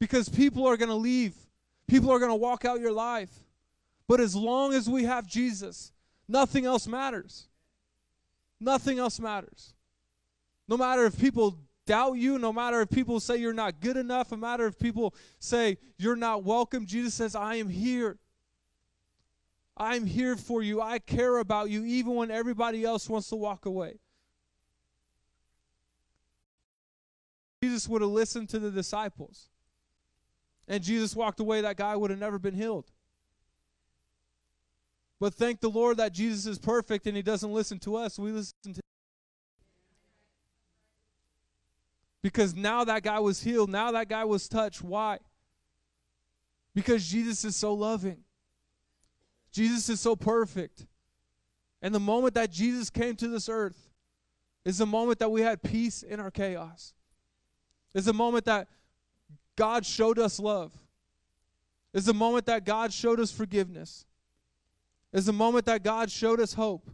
Because 0.00 0.28
people 0.28 0.66
are 0.66 0.76
going 0.76 0.88
to 0.88 0.96
leave, 0.96 1.34
people 1.86 2.10
are 2.10 2.18
going 2.18 2.32
to 2.32 2.36
walk 2.36 2.64
out 2.64 2.80
your 2.80 2.92
life. 2.92 3.30
But 4.08 4.20
as 4.20 4.34
long 4.34 4.74
as 4.74 4.90
we 4.90 5.04
have 5.04 5.28
Jesus, 5.28 5.92
nothing 6.28 6.66
else 6.66 6.88
matters. 6.88 7.46
Nothing 8.58 8.98
else 8.98 9.20
matters. 9.20 9.74
No 10.66 10.76
matter 10.76 11.04
if 11.06 11.18
people 11.18 11.56
doubt 11.86 12.14
you, 12.14 12.38
no 12.38 12.52
matter 12.52 12.80
if 12.80 12.90
people 12.90 13.20
say 13.20 13.36
you're 13.36 13.52
not 13.52 13.80
good 13.80 13.96
enough, 13.96 14.30
no 14.30 14.36
matter 14.36 14.66
if 14.66 14.78
people 14.78 15.14
say 15.38 15.78
you're 15.98 16.16
not 16.16 16.44
welcome, 16.44 16.86
Jesus 16.86 17.14
says, 17.14 17.34
I 17.34 17.56
am 17.56 17.68
here. 17.68 18.18
I'm 19.76 20.06
here 20.06 20.36
for 20.36 20.62
you. 20.62 20.80
I 20.80 20.98
care 20.98 21.38
about 21.38 21.70
you, 21.70 21.84
even 21.84 22.14
when 22.14 22.30
everybody 22.30 22.84
else 22.84 23.08
wants 23.08 23.28
to 23.30 23.36
walk 23.36 23.66
away. 23.66 23.98
Jesus 27.62 27.88
would 27.88 28.02
have 28.02 28.10
listened 28.10 28.48
to 28.50 28.58
the 28.58 28.70
disciples. 28.70 29.48
And 30.68 30.82
Jesus 30.82 31.16
walked 31.16 31.40
away, 31.40 31.60
that 31.62 31.76
guy 31.76 31.96
would 31.96 32.10
have 32.10 32.20
never 32.20 32.38
been 32.38 32.54
healed. 32.54 32.90
But 35.18 35.34
thank 35.34 35.60
the 35.60 35.70
Lord 35.70 35.96
that 35.96 36.12
Jesus 36.12 36.46
is 36.46 36.58
perfect 36.58 37.06
and 37.06 37.16
he 37.16 37.22
doesn't 37.22 37.52
listen 37.52 37.78
to 37.80 37.96
us. 37.96 38.18
We 38.18 38.30
listen 38.30 38.74
to 38.74 38.83
Because 42.24 42.54
now 42.54 42.84
that 42.84 43.02
guy 43.02 43.18
was 43.18 43.42
healed. 43.42 43.68
Now 43.68 43.92
that 43.92 44.08
guy 44.08 44.24
was 44.24 44.48
touched. 44.48 44.80
Why? 44.80 45.18
Because 46.74 47.06
Jesus 47.06 47.44
is 47.44 47.54
so 47.54 47.74
loving. 47.74 48.24
Jesus 49.52 49.90
is 49.90 50.00
so 50.00 50.16
perfect. 50.16 50.86
And 51.82 51.94
the 51.94 52.00
moment 52.00 52.32
that 52.32 52.50
Jesus 52.50 52.88
came 52.88 53.14
to 53.16 53.28
this 53.28 53.50
earth 53.50 53.90
is 54.64 54.78
the 54.78 54.86
moment 54.86 55.18
that 55.18 55.30
we 55.30 55.42
had 55.42 55.62
peace 55.62 56.02
in 56.02 56.18
our 56.18 56.30
chaos. 56.30 56.94
Is 57.92 58.06
the 58.06 58.14
moment 58.14 58.46
that 58.46 58.68
God 59.54 59.84
showed 59.84 60.18
us 60.18 60.40
love. 60.40 60.72
Is 61.92 62.06
the 62.06 62.14
moment 62.14 62.46
that 62.46 62.64
God 62.64 62.90
showed 62.90 63.20
us 63.20 63.30
forgiveness. 63.32 64.06
Is 65.12 65.26
the 65.26 65.34
moment 65.34 65.66
that 65.66 65.82
God 65.84 66.10
showed 66.10 66.40
us 66.40 66.54
hope. 66.54 66.88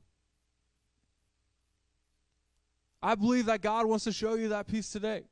I 3.02 3.14
believe 3.14 3.46
that 3.46 3.62
God 3.62 3.86
wants 3.86 4.04
to 4.04 4.12
show 4.12 4.34
you 4.34 4.48
that 4.50 4.66
peace 4.66 4.90
today. 4.90 5.24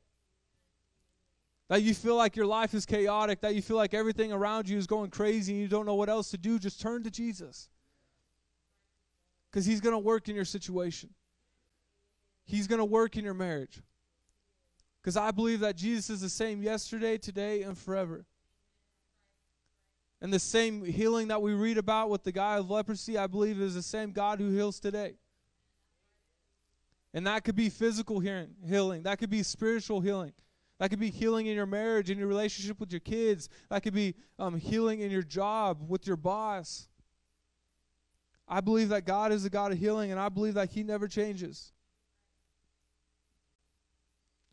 that 1.69 1.83
you 1.83 1.93
feel 1.93 2.15
like 2.15 2.35
your 2.35 2.47
life 2.47 2.73
is 2.73 2.85
chaotic, 2.85 3.41
that 3.41 3.53
you 3.53 3.61
feel 3.61 3.77
like 3.77 3.93
everything 3.93 4.31
around 4.33 4.67
you 4.67 4.77
is 4.77 4.87
going 4.87 5.11
crazy 5.11 5.53
and 5.53 5.61
you 5.61 5.67
don't 5.67 5.85
know 5.85 5.93
what 5.93 6.09
else 6.09 6.31
to 6.31 6.37
do, 6.37 6.57
just 6.57 6.81
turn 6.81 7.03
to 7.03 7.11
Jesus. 7.11 7.69
Because 9.49 9.67
He's 9.67 9.79
going 9.79 9.93
to 9.93 9.99
work 9.99 10.27
in 10.29 10.35
your 10.35 10.45
situation, 10.45 11.11
He's 12.43 12.67
going 12.67 12.79
to 12.79 12.85
work 12.85 13.17
in 13.17 13.23
your 13.23 13.35
marriage. 13.35 13.81
Because 15.01 15.15
I 15.15 15.31
believe 15.31 15.59
that 15.61 15.75
Jesus 15.75 16.09
is 16.09 16.21
the 16.21 16.29
same 16.29 16.61
yesterday, 16.61 17.17
today, 17.17 17.61
and 17.61 17.77
forever. 17.77 18.25
And 20.21 20.33
the 20.33 20.39
same 20.39 20.83
healing 20.83 21.29
that 21.29 21.41
we 21.41 21.53
read 21.53 21.77
about 21.77 22.09
with 22.09 22.23
the 22.23 22.31
guy 22.31 22.57
of 22.57 22.69
leprosy, 22.69 23.17
I 23.17 23.27
believe 23.27 23.61
is 23.61 23.75
the 23.75 23.81
same 23.81 24.11
God 24.11 24.39
who 24.39 24.49
heals 24.49 24.79
today. 24.79 25.13
And 27.13 27.25
that 27.27 27.43
could 27.43 27.55
be 27.55 27.69
physical 27.69 28.19
healing, 28.19 29.03
that 29.03 29.19
could 29.19 29.29
be 29.29 29.43
spiritual 29.43 30.01
healing. 30.01 30.33
That 30.79 30.89
could 30.89 30.99
be 30.99 31.09
healing 31.09 31.47
in 31.47 31.55
your 31.55 31.65
marriage, 31.65 32.09
in 32.09 32.17
your 32.17 32.27
relationship 32.27 32.79
with 32.79 32.91
your 32.91 33.01
kids. 33.01 33.49
That 33.69 33.83
could 33.83 33.93
be 33.93 34.15
um, 34.39 34.57
healing 34.57 35.01
in 35.01 35.11
your 35.11 35.23
job 35.23 35.89
with 35.89 36.07
your 36.07 36.15
boss. 36.15 36.87
I 38.47 38.61
believe 38.61 38.89
that 38.89 39.05
God 39.05 39.33
is 39.33 39.43
a 39.43 39.49
God 39.49 39.73
of 39.73 39.77
healing, 39.77 40.11
and 40.11 40.19
I 40.19 40.29
believe 40.29 40.53
that 40.53 40.69
He 40.69 40.83
never 40.83 41.07
changes. 41.07 41.73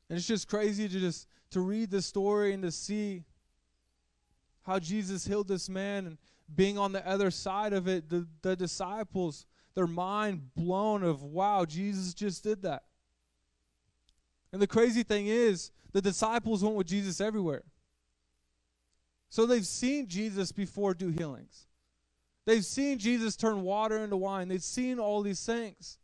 And 0.08 0.18
it's 0.18 0.26
just 0.26 0.48
crazy 0.48 0.88
to 0.88 1.00
just 1.00 1.28
to 1.50 1.60
read 1.60 1.90
the 1.90 2.02
story 2.02 2.52
and 2.52 2.62
to 2.64 2.72
see 2.72 3.24
how 4.62 4.80
Jesus 4.80 5.26
healed 5.26 5.46
this 5.46 5.68
man 5.68 6.06
and 6.06 6.18
being 6.54 6.76
on 6.76 6.92
the 6.92 7.06
other 7.08 7.30
side 7.30 7.72
of 7.72 7.88
it, 7.88 8.08
the, 8.08 8.26
the 8.42 8.56
disciples, 8.56 9.46
their 9.76 9.86
mind 9.86 10.54
blown 10.56 11.04
of 11.04 11.22
wow, 11.22 11.64
Jesus 11.64 12.14
just 12.14 12.42
did 12.42 12.62
that. 12.62 12.82
And 14.52 14.60
the 14.60 14.66
crazy 14.66 15.02
thing 15.04 15.28
is, 15.28 15.70
the 15.92 16.00
disciples 16.00 16.64
went 16.64 16.76
with 16.76 16.86
Jesus 16.86 17.20
everywhere. 17.20 17.62
So 19.28 19.44
they've 19.44 19.66
seen 19.66 20.08
Jesus 20.08 20.50
before 20.50 20.94
do 20.94 21.08
healings. 21.08 21.66
They've 22.46 22.64
seen 22.64 22.98
Jesus 22.98 23.36
turn 23.36 23.62
water 23.62 23.98
into 23.98 24.16
wine. 24.16 24.48
They've 24.48 24.62
seen 24.62 24.98
all 24.98 25.20
these 25.22 25.44
things. 25.44 25.98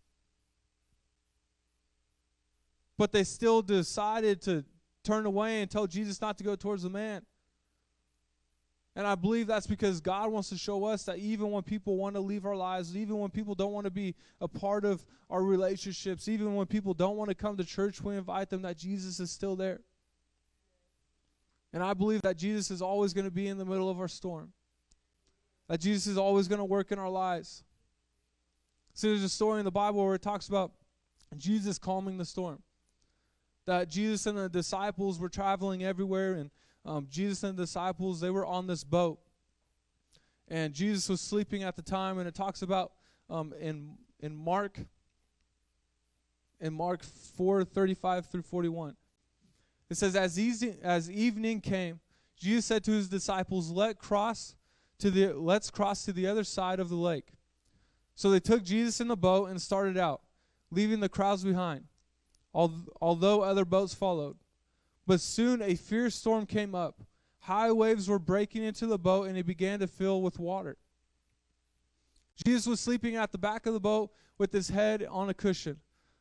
But 2.98 3.12
they 3.12 3.24
still 3.24 3.62
decided 3.62 4.42
to 4.42 4.64
turn 5.02 5.24
away 5.24 5.62
and 5.62 5.70
tell 5.70 5.87
Jesus 5.87 6.20
not 6.20 6.37
to 6.38 6.44
go 6.44 6.56
towards 6.56 6.82
the 6.82 6.90
man. 6.90 7.22
And 8.94 9.07
I 9.07 9.14
believe 9.14 9.46
that's 9.46 9.66
because 9.66 10.00
God 10.00 10.31
wants 10.31 10.50
to 10.50 10.59
show 10.59 10.85
us 10.85 11.05
that 11.05 11.18
even 11.18 11.50
when 11.50 11.62
people 11.62 11.96
want 11.96 12.14
to 12.14 12.20
leave 12.20 12.44
our 12.44 12.57
lives, 12.57 12.94
even 12.94 13.18
when 13.18 13.31
people 13.31 13.55
don't 13.55 13.72
want 13.72 13.87
to 13.87 13.90
be 13.90 14.14
a 14.40 14.48
part 14.48 14.85
of 14.85 15.05
our 15.31 15.42
relationships, 15.42 16.28
even 16.28 16.55
when 16.55 16.66
people 16.66 16.92
don't 16.92 17.16
want 17.16 17.31
to 17.31 17.35
come 17.35 17.57
to 17.57 17.64
church, 17.64 18.02
we 18.02 18.16
invite 18.16 18.50
them 18.50 18.62
that 18.62 18.76
Jesus 18.76 19.18
is 19.18 19.31
still 19.31 19.57
there. 19.57 19.81
And 21.72 21.83
I 21.83 21.94
believe 21.94 22.20
that 22.22 22.37
Jesus 22.37 22.70
is 22.70 22.83
always 22.83 23.14
going 23.14 23.24
to 23.24 23.31
be 23.31 23.48
in 23.48 23.57
the 23.57 23.64
middle 23.64 23.88
of 23.88 23.98
our 23.98 24.09
storm. 24.09 24.52
That 25.68 25.81
Jesus 25.81 26.07
is 26.07 26.18
always 26.18 26.46
going 26.46 26.59
to 26.59 26.64
work 26.64 26.92
in 26.92 26.98
our 26.98 27.09
lives. 27.09 27.64
So 28.92 29.07
there's 29.07 29.24
a 29.24 29.28
story 29.31 29.59
in 29.59 29.64
the 29.64 29.70
Bible 29.70 30.05
where 30.05 30.16
it 30.16 30.22
talks 30.22 30.48
about 30.48 30.72
Jesus 31.38 31.78
calming 31.78 32.18
the 32.18 32.26
storm. 32.26 32.62
That 33.64 33.88
Jesus 33.88 34.26
and 34.26 34.37
the 34.37 34.50
disciples 34.50 35.18
were 35.18 35.31
traveling 35.31 35.83
everywhere 35.83 36.35
and 36.35 36.50
um, 36.85 37.07
Jesus 37.11 37.42
and 37.42 37.57
the 37.57 37.62
disciples, 37.62 38.21
they 38.21 38.31
were 38.31 38.47
on 38.47 38.66
this 38.66 38.85
boat. 38.85 39.18
And 40.49 40.75
Jesus 40.75 41.09
was 41.09 41.21
sleeping 41.21 41.62
at 41.62 41.77
the 41.77 41.83
time, 41.83 42.18
and 42.18 42.29
it 42.29 42.35
talks 42.35 42.62
about 42.62 42.92
um, 43.31 43.55
in 43.61 43.97
in 44.21 44.37
Mark 44.37 44.79
in 46.61 46.73
Mark 46.73 47.03
4 47.03 47.64
35 47.64 48.27
through 48.27 48.42
41. 48.42 48.97
It 49.90 49.97
says, 49.97 50.16
as, 50.16 50.38
easy, 50.38 50.77
as 50.83 51.11
evening 51.11 51.61
came, 51.61 52.01
Jesus 52.38 52.64
said 52.64 52.83
to 52.85 52.92
his 52.92 53.09
disciples, 53.09 53.71
Let 53.71 53.99
cross 53.99 54.55
to 55.01 55.11
the 55.11 55.33
let's 55.35 55.71
cross 55.71 56.05
to 56.07 56.12
the 56.12 56.27
other 56.27 56.45
side 56.45 56.81
of 56.81 56.88
the 56.88 56.97
lake. 56.97 57.33
So 58.14 58.31
they 58.31 58.40
took 58.40 58.62
Jesus 58.62 59.01
in 59.01 59.09
the 59.09 59.16
boat 59.16 59.51
and 59.51 59.61
started 59.61 59.99
out, 59.99 60.23
leaving 60.71 61.01
the 61.01 61.09
crowds 61.09 61.45
behind, 61.45 61.85
although 62.55 63.42
other 63.42 63.64
boats 63.64 63.95
followed. 63.95 64.37
But 65.07 65.21
soon 65.21 65.62
a 65.62 65.75
fierce 65.75 66.15
storm 66.15 66.47
came 66.47 66.75
up. 66.75 67.03
High 67.41 67.73
waves 67.73 68.09
were 68.09 68.19
breaking 68.19 68.62
into 68.62 68.87
the 68.87 68.99
boat, 68.99 69.29
and 69.29 69.37
it 69.37 69.47
began 69.47 69.81
to 69.81 69.87
fill 69.87 70.23
with 70.23 70.38
water. 70.38 70.77
Jesus 72.45 72.67
was 72.67 72.81
sleeping 72.81 73.17
at 73.17 73.33
the 73.33 73.38
back 73.38 73.67
of 73.67 73.75
the 73.75 73.81
boat 73.81 74.11
with 74.38 74.53
his 74.53 74.69
head 74.69 75.07
on 75.11 75.29
a 75.29 75.35
cushion. 75.35 75.79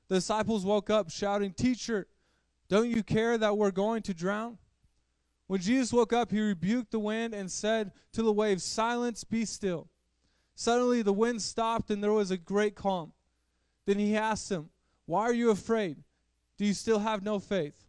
The 0.07 0.15
disciples 0.15 0.65
woke 0.65 0.89
up 0.89 1.09
shouting, 1.09 1.53
Teacher, 1.53 2.07
don't 2.69 2.89
you 2.89 3.03
care 3.03 3.37
that 3.37 3.57
we're 3.57 3.71
going 3.71 4.01
to 4.03 4.13
drown? 4.13 4.57
When 5.47 5.59
Jesus 5.59 5.93
woke 5.93 6.13
up, 6.13 6.31
he 6.31 6.39
rebuked 6.39 6.91
the 6.91 6.99
wind 6.99 7.33
and 7.33 7.51
said 7.51 7.91
to 8.13 8.23
the 8.23 8.31
waves, 8.31 8.63
Silence, 8.63 9.23
be 9.23 9.45
still. 9.45 9.89
Suddenly 10.55 11.01
the 11.01 11.13
wind 11.13 11.41
stopped, 11.41 11.91
and 11.91 12.03
there 12.03 12.13
was 12.13 12.31
a 12.31 12.37
great 12.37 12.75
calm. 12.75 13.13
Then 13.85 13.99
he 13.99 14.15
asked 14.15 14.49
them, 14.49 14.69
Why 15.05 15.23
are 15.23 15.33
you 15.33 15.49
afraid? 15.49 15.97
Do 16.57 16.65
you 16.65 16.73
still 16.73 16.99
have 16.99 17.23
no 17.23 17.39
faith? 17.39 17.85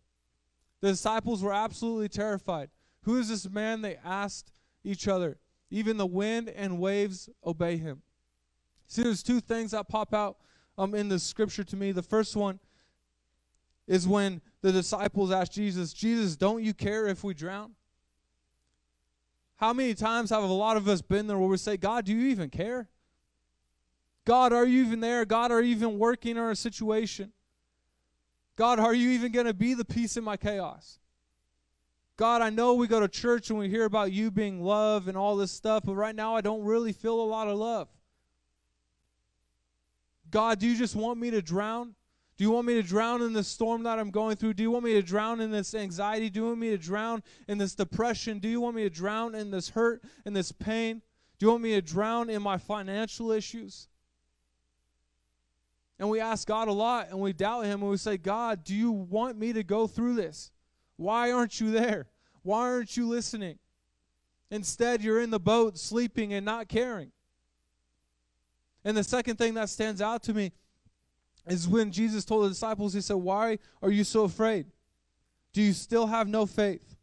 The 0.83 0.89
disciples 0.89 1.43
were 1.43 1.55
absolutely 1.55 2.11
terrified. 2.11 2.69
Who 3.05 3.19
is 3.19 3.29
this 3.29 3.49
man? 3.49 3.81
They 3.81 3.97
asked 4.05 4.53
each 4.85 5.09
other. 5.09 5.39
Even 5.71 5.97
the 5.97 6.07
wind 6.07 6.51
and 6.51 6.79
waves 6.79 7.31
obey 7.47 7.79
him. 7.79 8.03
See, 8.89 9.03
there's 9.03 9.23
two 9.23 9.41
things 9.41 9.71
that 9.71 9.89
pop 9.89 10.13
out 10.13 10.37
um, 10.77 10.95
in 10.95 11.09
the 11.09 11.19
scripture 11.19 11.65
to 11.65 11.77
me. 11.77 11.93
The 11.93 12.03
first 12.03 12.37
one 12.37 12.61
is 13.87 14.07
when 14.07 14.43
the 14.61 14.73
disciples 14.73 15.31
asked 15.31 15.53
Jesus, 15.53 15.93
Jesus, 15.93 16.37
don't 16.37 16.63
you 16.63 16.75
care 16.75 17.07
if 17.07 17.25
we 17.25 17.33
drown? 17.33 17.73
How 19.57 19.73
many 19.73 19.95
times 19.95 20.31
have 20.31 20.43
a 20.43 20.47
lot 20.47 20.77
of 20.77 20.89
us 20.89 21.01
been 21.01 21.29
there 21.29 21.39
where 21.39 21.49
we 21.49 21.57
say, 21.57 21.77
God, 21.77 22.05
do 22.05 22.13
you 22.13 22.29
even 22.31 22.51
care? 22.51 22.89
God, 24.25 24.53
are 24.53 24.67
you 24.67 24.85
even 24.85 25.01
there? 25.01 25.25
God, 25.25 25.53
are 25.53 25.63
you 25.63 25.71
even 25.71 25.99
working 25.99 26.33
in 26.33 26.39
our 26.39 26.55
situation? 26.55 27.33
God, 28.57 28.79
are 28.79 28.95
you 28.95 29.11
even 29.11 29.33
going 29.33 29.47
to 29.47 29.55
be 29.55 29.75
the 29.75 29.85
peace 29.85 30.17
in 30.17 30.25
my 30.25 30.37
chaos? 30.37 30.99
God, 32.17 32.43
I 32.43 32.51
know 32.51 32.75
we 32.75 32.87
go 32.87 33.01
to 33.01 33.09
church 33.09 33.51
and 33.51 33.59
we 33.59 33.69
hear 33.69 33.85
about 33.85 34.13
you 34.13 34.31
being 34.31 34.63
love 34.63 35.09
and 35.09 35.17
all 35.17 35.37
this 35.37 35.51
stuff, 35.51 35.85
but 35.85 35.95
right 35.95 36.15
now 36.15 36.37
I 36.37 36.41
don't 36.41 36.63
really 36.63 36.93
feel 36.93 37.21
a 37.21 37.25
lot 37.25 37.49
of 37.49 37.59
love. 37.59 37.89
God, 40.31 40.59
do 40.59 40.67
you 40.67 40.77
just 40.77 40.95
want 40.95 41.19
me 41.19 41.31
to 41.31 41.43
drown? 41.43 41.95
Do 42.37 42.45
you 42.45 42.51
want 42.51 42.67
me 42.67 42.75
to 42.75 42.83
drown 42.83 43.23
in 43.23 43.33
the 43.33 43.45
storm 43.45 43.83
that 43.85 43.99
I'm 43.99 44.11
going 44.11 44.37
through? 44.37 44.55
Do 44.55 44.63
you 44.63 44.71
want 44.71 44.85
me 44.85 44.95
to 44.95 45.03
drown 45.03 45.41
in 45.41 45.51
this 45.51 45.75
anxiety? 45.75 46.31
Do 46.31 46.41
you 46.41 46.47
want 46.47 46.59
me 46.59 46.71
to 46.71 46.79
drown 46.79 47.23
in 47.49 47.59
this 47.59 47.75
depression? 47.75 48.39
Do 48.39 48.49
you 48.49 48.61
want 48.61 48.77
me 48.77 48.83
to 48.83 48.91
drown 48.91 49.35
in 49.35 49.51
this 49.51 49.71
hurt 49.71 50.03
and 50.25 50.35
this 50.35 50.51
pain? 50.51 51.03
Do 51.39 51.47
you 51.47 51.51
want 51.51 51.63
me 51.63 51.73
to 51.73 51.83
drown 51.83 52.31
in 52.31 52.43
my 52.43 52.57
financial 52.57 53.31
issues? 53.31 53.89
And 56.03 56.11
we 56.11 56.19
ask 56.19 56.49
God 56.49 56.67
a 56.67 56.73
lot 56.73 57.11
and 57.11 57.21
we 57.21 57.33
doubt 57.33 57.65
Him 57.65 57.81
and 57.81 57.89
we 57.89 57.97
say, 57.97 58.17
God, 58.17 58.65
do 58.65 58.75
you 58.75 58.91
want 58.91 59.39
me 59.39 59.53
to 59.53 59.63
go 59.63 59.87
through 59.87 60.17
this? 60.17 60.51
Why 60.97 61.31
aren't 61.31 61.61
you 61.61 61.71
there? 61.71 62.09
Why 62.43 62.73
aren't 62.73 62.97
you 62.97 63.09
listening? 63.09 63.61
Instead, 64.51 65.01
you're 65.01 65.21
in 65.21 65.31
the 65.31 65.39
boat 65.39 65.79
sleeping 65.79 66.33
and 66.33 66.45
not 66.45 66.67
caring. 66.67 67.13
And 68.85 68.97
the 68.97 69.05
second 69.05 69.37
thing 69.37 69.55
that 69.55 69.69
stands 69.69 70.01
out 70.01 70.25
to 70.25 70.35
me 70.35 70.51
is 71.47 71.69
when 71.69 71.93
Jesus 71.93 72.25
told 72.25 72.47
the 72.47 72.49
disciples, 72.49 72.95
He 72.95 73.01
said, 73.01 73.15
Why 73.15 73.61
are 73.81 73.93
you 73.93 74.03
so 74.03 74.25
afraid? 74.25 74.67
Do 75.53 75.63
you 75.63 75.73
still 75.73 76.09
have 76.09 76.27
no 76.27 76.47
faith? 76.47 76.97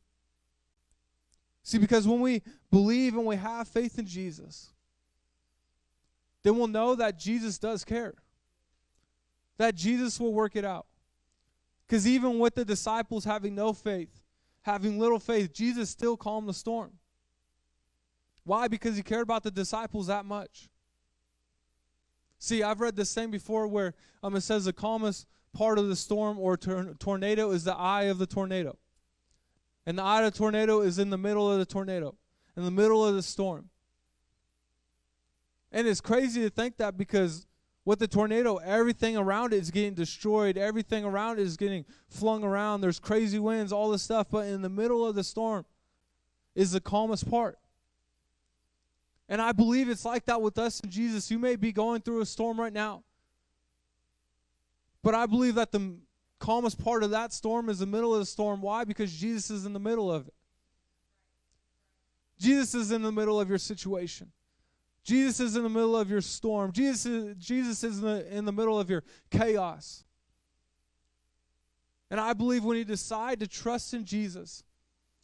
See, 1.64 1.78
because 1.78 2.06
when 2.06 2.20
we 2.20 2.42
believe 2.70 3.16
and 3.16 3.26
we 3.26 3.38
have 3.38 3.70
faith 3.70 3.98
in 3.98 4.06
Jesus, 4.06 4.72
then 6.44 6.58
we'll 6.58 6.68
know 6.68 6.96
that 6.96 7.18
Jesus 7.18 7.58
does 7.58 7.86
care 7.86 8.16
that 9.60 9.76
Jesus 9.76 10.20
will 10.20 10.34
work 10.34 10.56
it 10.56 10.66
out. 10.66 10.88
Because 11.86 12.08
even 12.08 12.40
with 12.40 12.56
the 12.56 12.66
disciples 12.66 13.26
having 13.26 13.54
no 13.54 13.74
faith, 13.74 14.22
having 14.62 14.98
little 14.98 15.20
faith, 15.20 15.54
Jesus 15.54 15.90
still 15.90 16.16
calmed 16.18 16.48
the 16.48 16.54
storm. 16.54 16.94
Why? 18.46 18.68
Because 18.68 18.96
he 18.96 19.04
cared 19.04 19.24
about 19.24 19.44
the 19.44 19.52
disciples 19.52 20.08
that 20.08 20.26
much. 20.26 20.70
See, 22.40 22.64
I've 22.64 22.80
read 22.80 22.96
this 22.96 23.14
thing 23.14 23.32
before 23.32 23.68
where 23.68 23.94
um, 24.24 24.36
it 24.36 24.42
says 24.42 24.64
the 24.64 24.74
calmest 24.74 25.28
part 25.52 25.78
of 25.78 25.90
the 25.90 25.96
storm 25.96 26.40
or 26.40 26.56
tor- 26.56 26.96
tornado 26.98 27.52
is 27.52 27.66
the 27.66 27.76
eye 27.76 28.04
of 28.04 28.18
the 28.18 28.28
tornado. 28.28 28.78
And 29.86 29.98
the 29.98 30.04
eye 30.04 30.24
of 30.24 30.32
the 30.32 30.38
tornado 30.38 30.82
is 30.82 31.00
in 31.00 31.10
the 31.10 31.18
middle 31.18 31.52
of 31.52 31.60
the 31.60 31.66
tornado, 31.66 32.16
in 32.56 32.64
the 32.64 32.72
middle 32.72 33.06
of 33.06 33.14
the 33.14 33.24
storm. 33.24 33.70
And 35.70 35.86
it's 35.86 36.02
crazy 36.02 36.42
to 36.44 36.50
think 36.50 36.78
that 36.78 36.98
because 36.98 37.46
with 37.90 37.98
the 37.98 38.08
tornado, 38.08 38.58
everything 38.58 39.18
around 39.18 39.52
it 39.52 39.58
is 39.58 39.72
getting 39.72 39.96
destroyed. 39.96 40.60
Everything 40.60 41.04
around 41.04 41.40
it 41.40 41.42
is 41.42 41.58
getting 41.58 41.84
flung 42.08 42.44
around. 42.44 42.82
There's 42.82 43.00
crazy 43.00 43.40
winds, 43.40 43.74
all 43.74 43.90
this 43.90 44.04
stuff. 44.04 44.28
But 44.30 44.46
in 44.46 44.62
the 44.62 44.70
middle 44.70 45.08
of 45.08 45.16
the 45.16 45.24
storm 45.24 45.66
is 46.54 46.74
the 46.74 46.82
calmest 46.82 47.28
part. 47.28 47.58
And 49.28 49.42
I 49.42 49.54
believe 49.54 49.90
it's 49.90 50.06
like 50.06 50.28
that 50.28 50.40
with 50.40 50.60
us 50.60 50.80
and 50.82 50.92
Jesus. 50.92 51.32
You 51.32 51.40
may 51.40 51.56
be 51.56 51.72
going 51.72 52.02
through 52.02 52.22
a 52.22 52.28
storm 52.28 52.60
right 52.60 52.72
now. 52.72 53.02
But 55.02 55.16
I 55.16 55.26
believe 55.26 55.56
that 55.56 55.72
the 55.72 55.96
calmest 56.38 56.78
part 56.84 57.02
of 57.02 57.10
that 57.10 57.34
storm 57.34 57.70
is 57.70 57.80
the 57.80 57.88
middle 57.88 58.14
of 58.14 58.20
the 58.20 58.28
storm. 58.28 58.62
Why? 58.62 58.84
Because 58.84 59.12
Jesus 59.12 59.50
is 59.50 59.66
in 59.66 59.74
the 59.74 59.80
middle 59.80 60.12
of 60.12 60.28
it. 60.28 60.36
Jesus 62.38 62.76
is 62.76 62.92
in 62.92 63.02
the 63.02 63.12
middle 63.12 63.40
of 63.40 63.50
your 63.50 63.58
situation. 63.58 64.32
Jesus 65.04 65.40
is 65.40 65.56
in 65.56 65.64
the 65.64 65.70
middle 65.70 65.96
of 65.96 66.10
your 66.10 66.22
storm. 66.22 66.72
Jesus 66.72 67.06
is, 67.06 67.36
Jesus 67.38 67.84
is 67.84 68.00
in 68.00 68.06
the, 68.06 68.38
in 68.38 68.46
the 68.46 68.52
middle 68.52 68.80
of 68.80 68.90
your 68.90 69.04
chaos. 69.32 70.04
And 72.12 72.20
I 72.20 72.34
believe 72.34 72.64
when 72.64 72.78
you 72.78 72.86
decide 72.86 73.40
to 73.40 73.48
trust 73.48 73.94
in 73.94 74.06
Jesus, 74.06 74.64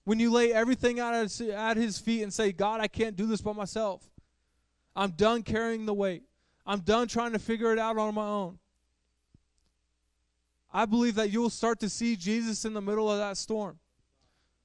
when 0.03 0.19
you 0.19 0.31
lay 0.31 0.53
everything 0.53 0.99
out 0.99 1.13
at 1.15 1.77
his 1.77 1.99
feet 1.99 2.21
and 2.21 2.33
say, 2.33 2.51
God, 2.51 2.79
I 2.79 2.88
can't 2.88 3.15
do 3.15 3.25
this 3.25 3.41
by 3.41 3.53
myself. 3.53 4.07
I'm 4.95 5.11
done 5.11 5.43
carrying 5.43 5.85
the 5.85 5.93
weight. 5.93 6.23
I'm 6.65 6.79
done 6.79 7.07
trying 7.07 7.33
to 7.33 7.39
figure 7.39 7.73
it 7.73 7.79
out 7.79 7.97
on 7.97 8.13
my 8.15 8.25
own. 8.25 8.59
I 10.71 10.85
believe 10.85 11.15
that 11.15 11.31
you'll 11.31 11.49
start 11.49 11.79
to 11.79 11.89
see 11.89 12.15
Jesus 12.15 12.65
in 12.65 12.73
the 12.73 12.81
middle 12.81 13.11
of 13.11 13.17
that 13.17 13.38
storm. 13.38 13.79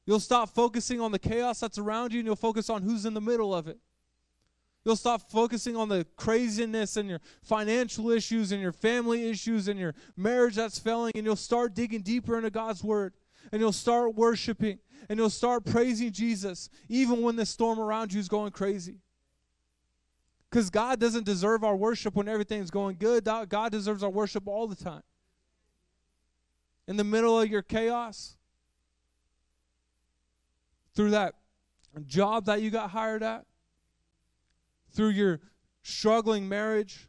You'll 0.06 0.20
stop 0.20 0.48
focusing 0.50 1.00
on 1.00 1.12
the 1.12 1.18
chaos 1.18 1.60
that's 1.60 1.78
around 1.78 2.12
you 2.12 2.20
and 2.20 2.26
you'll 2.26 2.36
focus 2.36 2.68
on 2.68 2.82
who's 2.82 3.06
in 3.06 3.14
the 3.14 3.20
middle 3.20 3.54
of 3.54 3.68
it. 3.68 3.78
You'll 4.84 4.96
stop 4.96 5.30
focusing 5.30 5.76
on 5.76 5.88
the 5.88 6.06
craziness 6.16 6.96
and 6.96 7.08
your 7.08 7.20
financial 7.42 8.10
issues 8.10 8.50
and 8.50 8.62
your 8.62 8.72
family 8.72 9.28
issues 9.28 9.68
and 9.68 9.78
your 9.78 9.94
marriage 10.16 10.54
that's 10.54 10.78
failing, 10.78 11.12
and 11.14 11.24
you'll 11.24 11.36
start 11.36 11.74
digging 11.74 12.00
deeper 12.00 12.36
into 12.36 12.50
God's 12.50 12.82
Word. 12.82 13.14
And 13.52 13.60
you'll 13.60 13.72
start 13.72 14.14
worshiping 14.14 14.78
and 15.08 15.18
you'll 15.18 15.30
start 15.30 15.64
praising 15.64 16.12
Jesus 16.12 16.68
even 16.88 17.22
when 17.22 17.36
the 17.36 17.46
storm 17.46 17.80
around 17.80 18.12
you 18.12 18.20
is 18.20 18.28
going 18.28 18.52
crazy. 18.52 18.98
Because 20.48 20.70
God 20.70 21.00
doesn't 21.00 21.24
deserve 21.24 21.64
our 21.64 21.74
worship 21.74 22.14
when 22.14 22.28
everything's 22.28 22.70
going 22.70 22.96
good. 22.98 23.24
God 23.48 23.72
deserves 23.72 24.04
our 24.04 24.10
worship 24.10 24.46
all 24.46 24.68
the 24.68 24.76
time. 24.76 25.02
In 26.86 26.96
the 26.96 27.04
middle 27.04 27.40
of 27.40 27.48
your 27.48 27.62
chaos, 27.62 28.36
through 30.94 31.10
that 31.10 31.34
job 32.06 32.44
that 32.44 32.62
you 32.62 32.70
got 32.70 32.90
hired 32.90 33.22
at, 33.22 33.46
through 34.92 35.10
your 35.10 35.40
struggling 35.82 36.48
marriage, 36.48 37.08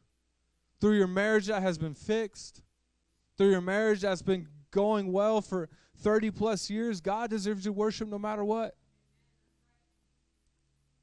through 0.79 0.97
your 0.97 1.07
marriage 1.07 1.47
that 1.47 1.61
has 1.61 1.77
been 1.77 1.93
fixed, 1.93 2.61
through 3.37 3.51
your 3.51 3.61
marriage 3.61 4.01
that's 4.01 4.21
been 4.21 4.47
going 4.71 5.11
well 5.11 5.41
for 5.41 5.69
30 5.97 6.31
plus 6.31 6.69
years, 6.69 7.01
God 7.01 7.29
deserves 7.29 7.65
your 7.65 7.73
worship 7.73 8.07
no 8.07 8.17
matter 8.17 8.43
what. 8.43 8.75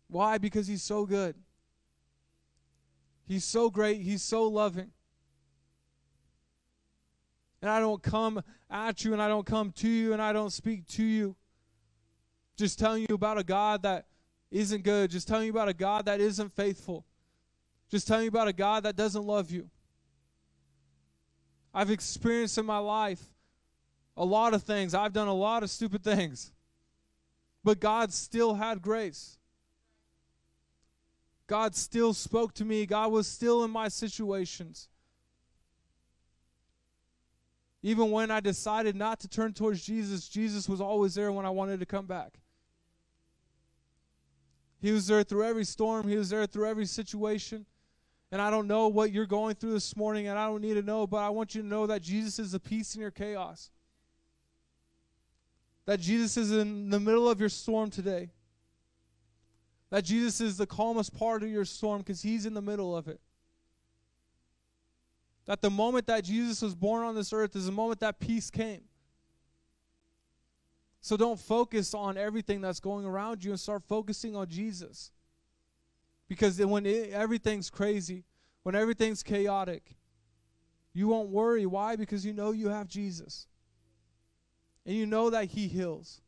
Why? 0.08 0.38
Because 0.38 0.66
He's 0.66 0.82
so 0.82 1.06
good. 1.06 1.36
He's 3.26 3.44
so 3.44 3.70
great. 3.70 4.00
He's 4.00 4.22
so 4.22 4.44
loving. 4.44 4.90
And 7.60 7.70
I 7.70 7.80
don't 7.80 8.02
come 8.02 8.42
at 8.70 9.04
you 9.04 9.12
and 9.12 9.20
I 9.20 9.28
don't 9.28 9.44
come 9.44 9.72
to 9.72 9.88
you 9.88 10.12
and 10.12 10.22
I 10.22 10.32
don't 10.32 10.52
speak 10.52 10.86
to 10.88 11.04
you 11.04 11.36
just 12.56 12.78
telling 12.78 13.06
you 13.08 13.14
about 13.14 13.38
a 13.38 13.44
God 13.44 13.82
that 13.82 14.06
isn't 14.50 14.82
good, 14.82 15.11
just 15.11 15.28
tell 15.28 15.40
me 15.40 15.48
about 15.48 15.68
a 15.68 15.74
God 15.74 16.06
that 16.06 16.20
isn't 16.20 16.54
faithful, 16.54 17.04
just 17.90 18.06
tell 18.06 18.20
me 18.20 18.26
about 18.26 18.48
a 18.48 18.52
God 18.52 18.84
that 18.84 18.96
doesn't 18.96 19.24
love 19.24 19.50
you. 19.50 19.70
I've 21.72 21.90
experienced 21.90 22.58
in 22.58 22.66
my 22.66 22.78
life 22.78 23.22
a 24.16 24.24
lot 24.24 24.52
of 24.52 24.62
things. 24.62 24.94
I've 24.94 25.12
done 25.12 25.28
a 25.28 25.34
lot 25.34 25.62
of 25.62 25.70
stupid 25.70 26.02
things. 26.02 26.52
But 27.62 27.80
God 27.80 28.12
still 28.12 28.54
had 28.54 28.82
grace. 28.82 29.38
God 31.46 31.74
still 31.74 32.12
spoke 32.12 32.52
to 32.54 32.64
me. 32.64 32.84
God 32.84 33.12
was 33.12 33.26
still 33.26 33.64
in 33.64 33.70
my 33.70 33.88
situations. 33.88 34.88
Even 37.82 38.11
when 38.11 38.30
I 38.30 38.40
decided 38.40 38.96
not 38.96 39.20
to 39.20 39.28
turn 39.28 39.52
towards 39.52 39.84
Jesus, 39.84 40.28
Jesus 40.28 40.68
was 40.68 40.80
always 40.80 41.14
there 41.14 41.30
when 41.30 41.46
I 41.46 41.50
wanted 41.50 41.80
to 41.80 41.87
come 41.87 42.06
back. 42.06 42.40
He 44.80 44.92
was 44.92 45.06
there 45.06 45.22
through 45.22 45.44
every 45.44 45.64
storm, 45.64 46.08
He 46.08 46.16
was 46.16 46.30
there 46.30 46.46
through 46.46 46.66
every 46.66 46.86
situation. 46.86 47.66
And 48.30 48.42
I 48.42 48.50
don't 48.50 48.66
know 48.66 48.88
what 48.88 49.10
you're 49.10 49.26
going 49.26 49.54
through 49.54 49.72
this 49.72 49.96
morning, 49.96 50.28
and 50.28 50.38
I 50.38 50.46
don't 50.46 50.60
need 50.60 50.74
to 50.74 50.82
know, 50.82 51.06
but 51.06 51.18
I 51.18 51.30
want 51.30 51.54
you 51.54 51.62
to 51.62 51.66
know 51.66 51.86
that 51.86 52.02
Jesus 52.02 52.38
is 52.38 52.52
the 52.52 52.60
peace 52.60 52.94
in 52.94 53.00
your 53.00 53.10
chaos. 53.10 53.70
That 55.86 55.98
Jesus 55.98 56.36
is 56.36 56.52
in 56.52 56.90
the 56.90 57.00
middle 57.00 57.30
of 57.30 57.40
your 57.40 57.48
storm 57.48 57.88
today. 57.88 58.30
That 59.88 60.04
Jesus 60.04 60.42
is 60.42 60.58
the 60.58 60.66
calmest 60.66 61.16
part 61.16 61.42
of 61.42 61.48
your 61.48 61.64
storm 61.64 62.00
because 62.00 62.20
He's 62.20 62.44
in 62.44 62.52
the 62.52 62.60
middle 62.60 62.94
of 62.94 63.08
it. 63.08 63.18
That 65.46 65.62
the 65.62 65.70
moment 65.70 66.06
that 66.08 66.24
Jesus 66.24 66.60
was 66.60 66.74
born 66.74 67.04
on 67.04 67.14
this 67.14 67.32
earth 67.32 67.56
is 67.56 67.64
the 67.64 67.72
moment 67.72 68.00
that 68.00 68.20
peace 68.20 68.50
came. 68.50 68.82
So 71.00 71.16
don't 71.16 71.38
focus 71.38 71.94
on 71.94 72.16
everything 72.16 72.61
that's 72.61 72.80
going 72.80 73.06
around 73.06 73.44
you 73.44 73.50
and 73.50 73.61
start 73.61 73.82
focusing 73.84 74.34
on 74.34 74.48
Jesus. 74.48 75.12
Because 76.28 76.61
when 76.61 76.84
it, 76.87 77.11
everything's 77.11 77.70
crazy, 77.70 78.24
when 78.62 78.74
everything's 78.74 79.22
chaotic, 79.22 79.96
you 80.92 81.08
won't 81.08 81.30
worry. 81.30 81.64
Why? 81.64 81.96
Because 81.96 82.26
you 82.26 82.32
know 82.32 82.52
you 82.52 82.68
have 82.68 82.88
Jesus. 82.88 83.46
And 84.84 84.96
you 84.96 85.06
know 85.06 85.30
that 85.30 85.46
He 85.46 85.68
heals. 85.68 86.20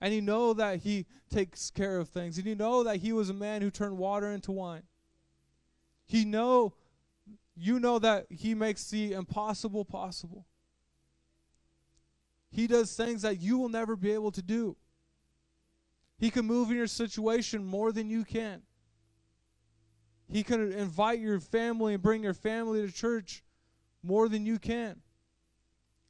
And 0.00 0.12
you 0.12 0.20
know 0.20 0.52
that 0.54 0.80
He 0.80 1.06
takes 1.30 1.70
care 1.70 1.98
of 1.98 2.08
things. 2.08 2.36
And 2.36 2.46
you 2.46 2.54
know 2.54 2.84
that 2.84 2.98
He 2.98 3.12
was 3.12 3.30
a 3.30 3.34
man 3.34 3.62
who 3.62 3.70
turned 3.70 3.96
water 3.96 4.30
into 4.30 4.52
wine. 4.52 4.82
He 6.06 6.24
know 6.24 6.74
you 7.56 7.78
know 7.78 7.98
that 8.00 8.26
He 8.30 8.54
makes 8.54 8.90
the 8.90 9.12
impossible 9.12 9.84
possible. 9.84 10.46
He 12.54 12.68
does 12.68 12.94
things 12.94 13.22
that 13.22 13.40
you 13.40 13.58
will 13.58 13.68
never 13.68 13.96
be 13.96 14.12
able 14.12 14.30
to 14.30 14.40
do. 14.40 14.76
He 16.18 16.30
can 16.30 16.46
move 16.46 16.70
in 16.70 16.76
your 16.76 16.86
situation 16.86 17.64
more 17.64 17.90
than 17.90 18.08
you 18.08 18.24
can. 18.24 18.62
He 20.28 20.44
can 20.44 20.70
invite 20.72 21.18
your 21.18 21.40
family 21.40 21.94
and 21.94 22.02
bring 22.02 22.22
your 22.22 22.32
family 22.32 22.80
to 22.86 22.92
church 22.92 23.42
more 24.04 24.28
than 24.28 24.46
you 24.46 24.60
can. 24.60 25.00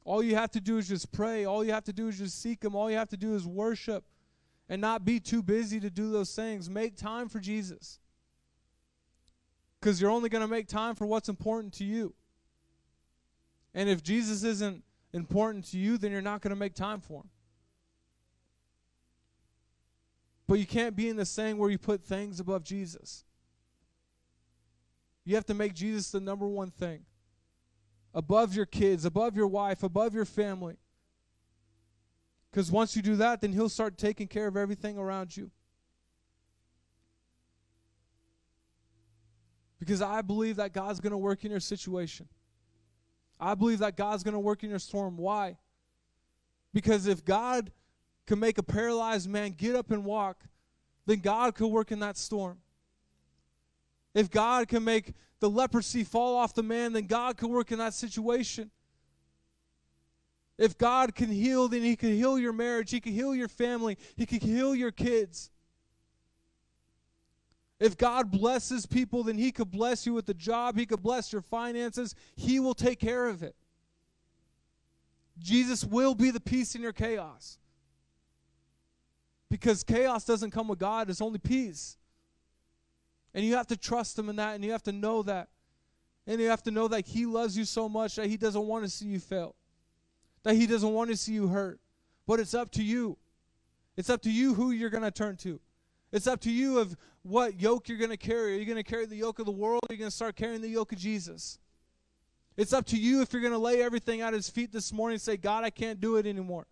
All 0.03 0.21
you 0.21 0.35
have 0.35 0.51
to 0.51 0.61
do 0.61 0.77
is 0.77 0.87
just 0.87 1.11
pray. 1.11 1.45
All 1.45 1.65
you 1.65 1.71
have 1.71 1.85
to 1.85 1.93
do 1.93 2.09
is 2.09 2.19
just 2.19 2.39
seek 2.39 2.63
Him. 2.63 2.75
All 2.75 2.91
you 2.91 2.97
have 2.97 3.09
to 3.09 3.17
do 3.17 3.33
is 3.33 3.47
worship 3.47 4.05
and 4.69 4.79
not 4.79 5.03
be 5.03 5.19
too 5.19 5.41
busy 5.41 5.79
to 5.79 5.89
do 5.89 6.11
those 6.11 6.35
things. 6.35 6.69
Make 6.69 6.95
time 6.95 7.27
for 7.27 7.39
Jesus. 7.39 7.99
Because 9.79 9.99
you're 9.99 10.11
only 10.11 10.29
going 10.29 10.43
to 10.43 10.47
make 10.47 10.67
time 10.67 10.93
for 10.93 11.07
what's 11.07 11.27
important 11.27 11.73
to 11.75 11.83
you. 11.83 12.13
And 13.73 13.89
if 13.89 14.03
Jesus 14.03 14.43
isn't 14.43 14.83
important 15.15 15.65
to 15.71 15.77
you, 15.77 15.97
then 15.97 16.11
you're 16.11 16.21
not 16.21 16.41
going 16.41 16.51
to 16.51 16.55
make 16.55 16.75
time 16.75 16.99
for 16.99 17.21
Him. 17.21 17.29
But 20.47 20.59
you 20.59 20.67
can't 20.67 20.95
be 20.95 21.09
in 21.09 21.15
the 21.15 21.25
saying 21.25 21.57
where 21.57 21.69
you 21.69 21.79
put 21.79 22.03
things 22.03 22.39
above 22.39 22.63
Jesus. 22.63 23.23
You 25.23 25.35
have 25.35 25.45
to 25.45 25.55
make 25.55 25.73
Jesus 25.73 26.11
the 26.11 26.19
number 26.19 26.47
one 26.47 26.69
thing. 26.69 27.05
Above 28.13 28.55
your 28.55 28.67
kids, 28.67 29.05
above 29.05 29.35
your 29.35 29.47
wife, 29.47 29.81
above 29.81 30.13
your 30.13 30.25
family. 30.25 30.75
Because 32.51 32.71
once 32.71 32.95
you 32.95 33.01
do 33.01 33.15
that, 33.15 33.41
then 33.41 33.51
He'll 33.51 33.69
start 33.69 33.97
taking 33.97 34.27
care 34.27 34.47
of 34.47 34.55
everything 34.55 34.97
around 34.97 35.35
you. 35.35 35.49
Because 39.79 40.01
I 40.01 40.21
believe 40.21 40.57
that 40.57 40.73
God's 40.73 40.99
going 40.99 41.11
to 41.11 41.17
work 41.17 41.43
in 41.43 41.51
your 41.51 41.59
situation. 41.59 42.27
I 43.39 43.55
believe 43.55 43.79
that 43.79 43.97
God's 43.97 44.23
going 44.23 44.33
to 44.33 44.39
work 44.39 44.63
in 44.63 44.69
your 44.69 44.79
storm. 44.79 45.17
Why? 45.17 45.57
Because 46.73 47.07
if 47.07 47.23
God 47.23 47.71
can 48.25 48.39
make 48.39 48.57
a 48.57 48.63
paralyzed 48.63 49.29
man 49.29 49.51
get 49.51 49.75
up 49.75 49.91
and 49.91 50.03
walk, 50.03 50.43
then 51.05 51.19
God 51.19 51.55
could 51.55 51.67
work 51.67 51.91
in 51.91 51.99
that 51.99 52.17
storm. 52.17 52.57
If 54.13 54.31
God 54.31 54.67
can 54.67 54.83
make 54.83 55.13
the 55.39 55.49
leprosy 55.49 56.03
fall 56.03 56.35
off 56.35 56.53
the 56.53 56.63
man, 56.63 56.93
then 56.93 57.05
God 57.05 57.37
could 57.37 57.49
work 57.49 57.71
in 57.71 57.79
that 57.79 57.93
situation. 57.93 58.71
If 60.57 60.77
God 60.77 61.13
can 61.15 61.29
heal, 61.29 61.67
then 61.67 61.81
He 61.81 61.95
can 61.95 62.09
heal 62.09 62.39
your 62.39 62.53
marriage, 62.53 62.91
He 62.91 63.01
can 63.01 63.11
heal 63.11 63.35
your 63.35 63.49
family, 63.49 63.97
He 64.15 64.25
can 64.25 64.39
heal 64.39 64.73
your 64.73 64.91
kids. 64.91 65.51
If 67.79 67.97
God 67.97 68.31
blesses 68.31 68.85
people, 68.85 69.23
then 69.23 69.37
He 69.37 69.51
could 69.51 69.69
bless 69.69 70.05
you 70.05 70.13
with 70.13 70.29
a 70.29 70.33
job, 70.33 70.77
He 70.77 70.85
could 70.85 71.03
bless 71.03 71.33
your 71.33 71.41
finances, 71.41 72.15
He 72.35 72.59
will 72.59 72.73
take 72.73 72.99
care 72.99 73.27
of 73.27 73.43
it. 73.43 73.55
Jesus 75.37 75.83
will 75.83 76.15
be 76.15 76.31
the 76.31 76.39
peace 76.39 76.75
in 76.75 76.81
your 76.81 76.93
chaos. 76.93 77.59
Because 79.49 79.83
chaos 79.83 80.25
doesn't 80.25 80.51
come 80.51 80.67
with 80.67 80.79
God, 80.79 81.09
it's 81.09 81.21
only 81.21 81.39
peace. 81.39 81.97
And 83.33 83.43
you 83.43 83.55
have 83.55 83.67
to 83.67 83.77
trust 83.77 84.17
Him 84.17 84.29
in 84.29 84.37
that, 84.37 84.55
and 84.55 84.63
you 84.63 84.71
have 84.71 84.83
to 84.83 84.93
know 84.93 85.21
that. 85.23 85.49
And 86.27 86.39
you 86.39 86.49
have 86.49 86.63
to 86.63 86.71
know 86.71 86.87
that 86.87 87.05
He 87.05 87.25
loves 87.25 87.57
you 87.57 87.65
so 87.65 87.89
much 87.89 88.15
that 88.15 88.27
He 88.27 88.37
doesn't 88.37 88.65
want 88.65 88.85
to 88.85 88.89
see 88.89 89.05
you 89.05 89.19
fail, 89.19 89.55
that 90.43 90.55
He 90.55 90.65
doesn't 90.65 90.93
want 90.93 91.09
to 91.09 91.17
see 91.17 91.33
you 91.33 91.47
hurt. 91.47 91.79
But 92.25 92.39
it's 92.39 92.53
up 92.53 92.71
to 92.71 92.83
you. 92.83 93.17
It's 93.97 94.09
up 94.09 94.21
to 94.23 94.31
you 94.31 94.53
who 94.53 94.71
you're 94.71 94.89
going 94.89 95.03
to 95.03 95.11
turn 95.11 95.35
to. 95.37 95.59
It's 96.11 96.27
up 96.27 96.39
to 96.41 96.51
you 96.51 96.79
of 96.79 96.95
what 97.23 97.59
yoke 97.59 97.89
you're 97.89 97.97
going 97.97 98.11
to 98.11 98.17
carry. 98.17 98.55
Are 98.55 98.59
you 98.59 98.65
going 98.65 98.77
to 98.77 98.83
carry 98.83 99.05
the 99.05 99.15
yoke 99.15 99.39
of 99.39 99.45
the 99.45 99.51
world 99.51 99.81
or 99.83 99.91
are 99.91 99.95
you 99.95 99.99
going 99.99 100.11
to 100.11 100.15
start 100.15 100.35
carrying 100.35 100.61
the 100.61 100.69
yoke 100.69 100.91
of 100.91 100.99
Jesus? 100.99 101.59
It's 102.57 102.71
up 102.71 102.85
to 102.87 102.97
you 102.97 103.21
if 103.21 103.33
you're 103.33 103.41
going 103.41 103.53
to 103.53 103.59
lay 103.59 103.81
everything 103.81 104.21
at 104.21 104.33
his 104.33 104.49
feet 104.49 104.71
this 104.71 104.93
morning 104.93 105.15
and 105.15 105.21
say, 105.21 105.35
God, 105.35 105.63
I 105.63 105.69
can't 105.69 105.99
do 105.99 106.15
it 106.17 106.25
anymore. 106.25 106.67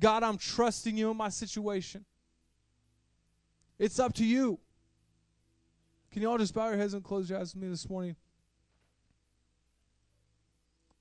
God, 0.00 0.22
I'm 0.22 0.36
trusting 0.36 0.96
you 0.96 1.10
in 1.10 1.16
my 1.16 1.28
situation. 1.28 2.04
It's 3.78 3.98
up 3.98 4.14
to 4.14 4.24
you. 4.24 4.58
Can 6.10 6.22
you 6.22 6.30
all 6.30 6.38
just 6.38 6.54
bow 6.54 6.68
your 6.68 6.78
heads 6.78 6.94
and 6.94 7.04
close 7.04 7.28
your 7.28 7.38
eyes 7.38 7.54
with 7.54 7.62
me 7.62 7.68
this 7.68 7.88
morning? 7.88 8.16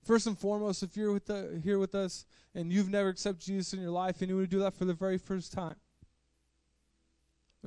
First 0.03 0.27
and 0.27 0.37
foremost, 0.37 0.83
if 0.83 0.95
you're 0.95 1.11
with 1.11 1.25
the, 1.25 1.59
here 1.63 1.79
with 1.79 1.95
us 1.95 2.25
and 2.53 2.71
you've 2.71 2.89
never 2.89 3.09
accepted 3.09 3.43
Jesus 3.43 3.73
in 3.73 3.81
your 3.81 3.91
life 3.91 4.21
and 4.21 4.29
you 4.29 4.35
want 4.35 4.49
to 4.49 4.55
do 4.55 4.61
that 4.61 4.75
for 4.75 4.85
the 4.85 4.93
very 4.93 5.17
first 5.17 5.51
time, 5.51 5.75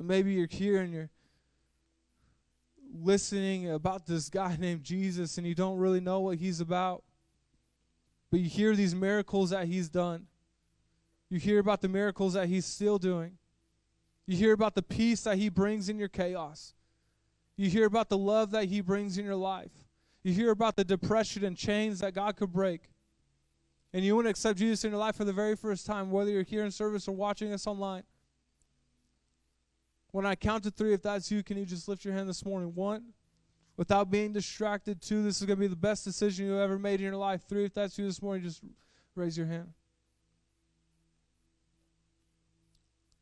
maybe 0.05 0.33
you're 0.33 0.47
here 0.47 0.81
and 0.81 0.93
you're 0.93 1.09
listening 2.93 3.71
about 3.71 4.05
this 4.05 4.29
guy 4.29 4.55
named 4.59 4.83
Jesus 4.83 5.37
and 5.37 5.45
you 5.45 5.55
don't 5.55 5.77
really 5.77 5.99
know 5.99 6.19
what 6.19 6.37
he's 6.37 6.61
about, 6.61 7.03
but 8.31 8.39
you 8.39 8.49
hear 8.49 8.75
these 8.75 8.95
miracles 8.95 9.51
that 9.51 9.67
he's 9.67 9.89
done. 9.89 10.27
You 11.29 11.39
hear 11.39 11.59
about 11.59 11.81
the 11.81 11.87
miracles 11.87 12.33
that 12.33 12.47
he's 12.47 12.65
still 12.65 12.97
doing. 12.97 13.37
You 14.25 14.35
hear 14.35 14.53
about 14.53 14.75
the 14.75 14.81
peace 14.81 15.21
that 15.23 15.37
he 15.37 15.49
brings 15.49 15.89
in 15.89 15.97
your 15.97 16.07
chaos. 16.07 16.73
You 17.55 17.69
hear 17.69 17.85
about 17.85 18.09
the 18.09 18.17
love 18.17 18.51
that 18.51 18.65
he 18.65 18.81
brings 18.81 19.17
in 19.17 19.25
your 19.25 19.35
life. 19.35 19.71
You 20.23 20.33
hear 20.33 20.51
about 20.51 20.75
the 20.75 20.83
depression 20.83 21.43
and 21.43 21.57
chains 21.57 21.99
that 21.99 22.13
God 22.13 22.35
could 22.35 22.51
break. 22.51 22.89
And 23.93 24.05
you 24.05 24.15
want 24.15 24.25
to 24.25 24.29
accept 24.29 24.59
Jesus 24.59 24.83
in 24.83 24.91
your 24.91 24.99
life 24.99 25.15
for 25.15 25.25
the 25.25 25.33
very 25.33 25.55
first 25.55 25.85
time, 25.85 26.11
whether 26.11 26.29
you're 26.29 26.43
here 26.43 26.63
in 26.63 26.71
service 26.71 27.07
or 27.07 27.15
watching 27.15 27.51
us 27.51 27.65
online. 27.65 28.03
When 30.11 30.25
I 30.25 30.35
count 30.35 30.63
to 30.63 30.71
three, 30.71 30.93
if 30.93 31.01
that's 31.03 31.31
you, 31.31 31.43
can 31.43 31.57
you 31.57 31.65
just 31.65 31.87
lift 31.87 32.03
your 32.03 32.13
hand 32.13 32.27
this 32.27 32.43
morning? 32.43 32.73
One, 32.73 33.13
without 33.77 34.11
being 34.11 34.33
distracted. 34.33 35.01
Two, 35.01 35.23
this 35.23 35.39
is 35.39 35.45
going 35.45 35.57
to 35.57 35.61
be 35.61 35.67
the 35.67 35.75
best 35.75 36.03
decision 36.03 36.45
you 36.45 36.59
ever 36.59 36.77
made 36.77 36.99
in 36.99 37.05
your 37.05 37.15
life. 37.15 37.43
Three, 37.47 37.63
if 37.63 37.73
that's 37.73 37.97
you 37.97 38.05
this 38.05 38.21
morning, 38.21 38.43
just 38.43 38.61
raise 39.15 39.37
your 39.37 39.47
hand. 39.47 39.71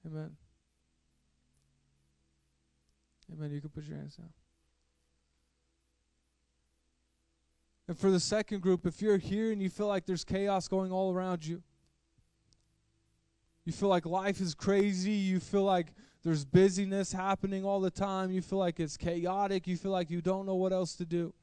Amen. 0.05 0.35
Amen. 3.31 3.51
You 3.51 3.61
can 3.61 3.69
put 3.69 3.83
your 3.83 3.97
hands 3.97 4.15
down. 4.15 4.29
And 7.87 7.97
for 7.97 8.09
the 8.09 8.19
second 8.19 8.61
group, 8.61 8.85
if 8.85 9.01
you're 9.01 9.17
here 9.17 9.51
and 9.51 9.61
you 9.61 9.69
feel 9.69 9.87
like 9.87 10.05
there's 10.05 10.23
chaos 10.23 10.67
going 10.67 10.91
all 10.91 11.13
around 11.13 11.45
you, 11.45 11.61
you 13.63 13.73
feel 13.73 13.89
like 13.89 14.05
life 14.05 14.41
is 14.41 14.55
crazy, 14.55 15.11
you 15.11 15.39
feel 15.39 15.63
like 15.63 15.87
there's 16.27 16.43
busyness 16.43 17.13
happening 17.13 17.63
all 17.63 17.79
the 17.79 17.89
time, 17.89 18.31
you 18.31 18.41
feel 18.41 18.59
like 18.59 18.81
it's 18.81 18.97
chaotic, 18.97 19.65
you 19.65 19.77
feel 19.77 19.93
like 19.93 20.11
you 20.11 20.19
don't 20.19 20.45
know 20.45 20.55
what 20.55 20.73
else 20.73 20.93
to 20.95 21.05
do. 21.05 21.33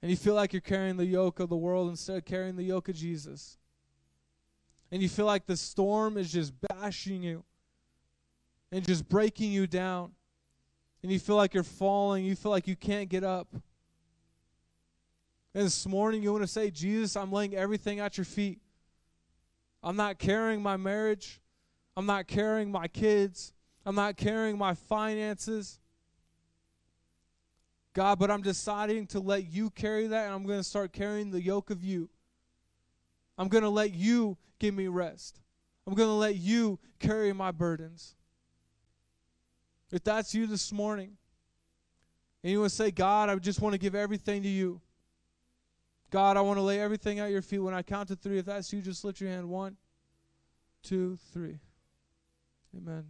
And 0.00 0.10
you 0.10 0.16
feel 0.16 0.32
like 0.32 0.54
you're 0.54 0.62
carrying 0.62 0.96
the 0.96 1.04
yoke 1.04 1.40
of 1.40 1.50
the 1.50 1.56
world 1.56 1.90
instead 1.90 2.16
of 2.16 2.24
carrying 2.24 2.56
the 2.56 2.62
yoke 2.62 2.88
of 2.88 2.94
Jesus. 2.94 3.58
And 4.90 5.02
you 5.02 5.10
feel 5.10 5.26
like 5.26 5.44
the 5.44 5.58
storm 5.58 6.16
is 6.16 6.32
just 6.32 6.54
bashing 6.70 7.22
you 7.22 7.44
and 8.72 8.82
just 8.82 9.06
breaking 9.10 9.52
you 9.52 9.66
down. 9.66 10.12
And 11.02 11.12
you 11.12 11.18
feel 11.18 11.36
like 11.36 11.52
you're 11.52 11.62
falling, 11.62 12.24
you 12.24 12.34
feel 12.34 12.50
like 12.50 12.66
you 12.66 12.76
can't 12.76 13.10
get 13.10 13.24
up. 13.24 13.48
And 15.52 15.66
this 15.66 15.86
morning, 15.86 16.22
you 16.22 16.32
want 16.32 16.44
to 16.44 16.48
say, 16.48 16.70
Jesus, 16.70 17.14
I'm 17.14 17.30
laying 17.30 17.54
everything 17.54 18.00
at 18.00 18.16
your 18.16 18.24
feet. 18.24 18.58
I'm 19.82 19.96
not 19.96 20.18
carrying 20.18 20.62
my 20.62 20.78
marriage. 20.78 21.41
I'm 21.96 22.06
not 22.06 22.26
carrying 22.26 22.70
my 22.70 22.88
kids. 22.88 23.52
I'm 23.84 23.94
not 23.94 24.16
carrying 24.16 24.56
my 24.56 24.74
finances. 24.74 25.78
God, 27.94 28.18
but 28.18 28.30
I'm 28.30 28.42
deciding 28.42 29.06
to 29.08 29.20
let 29.20 29.50
you 29.52 29.70
carry 29.70 30.06
that, 30.06 30.26
and 30.26 30.34
I'm 30.34 30.46
going 30.46 30.60
to 30.60 30.64
start 30.64 30.92
carrying 30.92 31.30
the 31.30 31.42
yoke 31.42 31.70
of 31.70 31.84
you. 31.84 32.08
I'm 33.36 33.48
going 33.48 33.64
to 33.64 33.70
let 33.70 33.92
you 33.92 34.38
give 34.58 34.74
me 34.74 34.88
rest. 34.88 35.40
I'm 35.86 35.94
going 35.94 36.08
to 36.08 36.14
let 36.14 36.36
you 36.36 36.78
carry 36.98 37.32
my 37.32 37.50
burdens. 37.50 38.14
If 39.90 40.04
that's 40.04 40.34
you 40.34 40.46
this 40.46 40.72
morning, 40.72 41.18
and 42.42 42.50
you 42.50 42.60
want 42.60 42.70
to 42.70 42.76
say, 42.76 42.90
God, 42.90 43.28
I 43.28 43.34
just 43.36 43.60
want 43.60 43.74
to 43.74 43.78
give 43.78 43.94
everything 43.94 44.42
to 44.42 44.48
you. 44.48 44.80
God, 46.10 46.36
I 46.36 46.40
want 46.40 46.58
to 46.58 46.62
lay 46.62 46.80
everything 46.80 47.20
at 47.20 47.30
your 47.30 47.42
feet. 47.42 47.58
When 47.58 47.74
I 47.74 47.82
count 47.82 48.08
to 48.08 48.16
three, 48.16 48.38
if 48.38 48.46
that's 48.46 48.72
you, 48.72 48.80
just 48.80 49.04
lift 49.04 49.20
your 49.20 49.30
hand. 49.30 49.48
One, 49.48 49.76
two, 50.82 51.18
three. 51.32 51.58
Amen. 52.76 53.04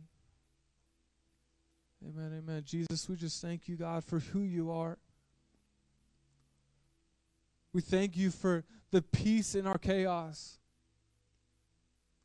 Amen, 2.05 2.33
amen. 2.38 2.62
Jesus, 2.64 3.09
we 3.09 3.16
just 3.16 3.40
thank 3.40 3.68
you, 3.68 3.77
God, 3.77 4.05
for 4.05 4.18
who 4.18 4.40
you 4.40 4.72
are. 4.72 4.98
We 7.72 7.81
thank 7.81 8.16
you 8.16 8.31
for 8.31 8.64
the 8.90 9.03
peace 9.03 9.55
in 9.55 9.66
our 9.66 9.79
chaos. 9.79 10.59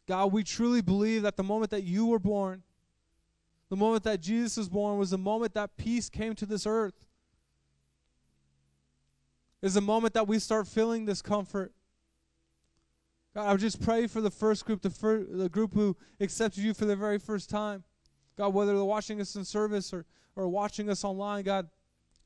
God, 0.08 0.32
we 0.32 0.43
truly 0.43 0.82
believe 0.82 1.21
that 1.23 1.36
the 1.36 1.43
moment 1.43 1.71
that 1.71 1.84
you 1.84 2.08
were 2.08 2.19
born, 2.19 2.63
the 3.69 3.76
moment 3.76 4.04
that 4.04 4.19
Jesus 4.19 4.58
was 4.58 4.69
born, 4.69 4.97
was 4.97 5.12
the 5.12 5.17
moment 5.17 5.54
that 5.54 5.78
peace 5.78 6.10
came 6.10 6.34
to 6.36 6.45
this 6.45 6.65
earth 6.65 7.06
is 9.62 9.73
the 9.73 9.82
moment 9.82 10.13
that 10.13 10.28
we 10.28 10.39
start 10.39 10.67
feeling 10.67 11.06
this 11.06 11.21
comfort. 11.21 11.73
God, 13.35 13.47
I 13.47 13.51
would 13.51 13.61
just 13.61 13.81
pray 13.81 14.07
for 14.07 14.21
the 14.21 14.31
first 14.31 14.65
group, 14.65 14.81
the, 14.81 14.89
fir- 14.89 15.25
the 15.29 15.49
group 15.49 15.73
who 15.73 15.95
accepted 16.19 16.63
you 16.63 16.73
for 16.73 16.85
the 16.85 16.95
very 16.95 17.19
first 17.19 17.49
time. 17.49 17.83
God, 18.37 18.53
whether 18.53 18.73
they're 18.73 18.83
watching 18.83 19.19
us 19.21 19.35
in 19.35 19.45
service 19.45 19.93
or, 19.93 20.05
or 20.35 20.47
watching 20.47 20.89
us 20.89 21.03
online, 21.03 21.43
God, 21.43 21.69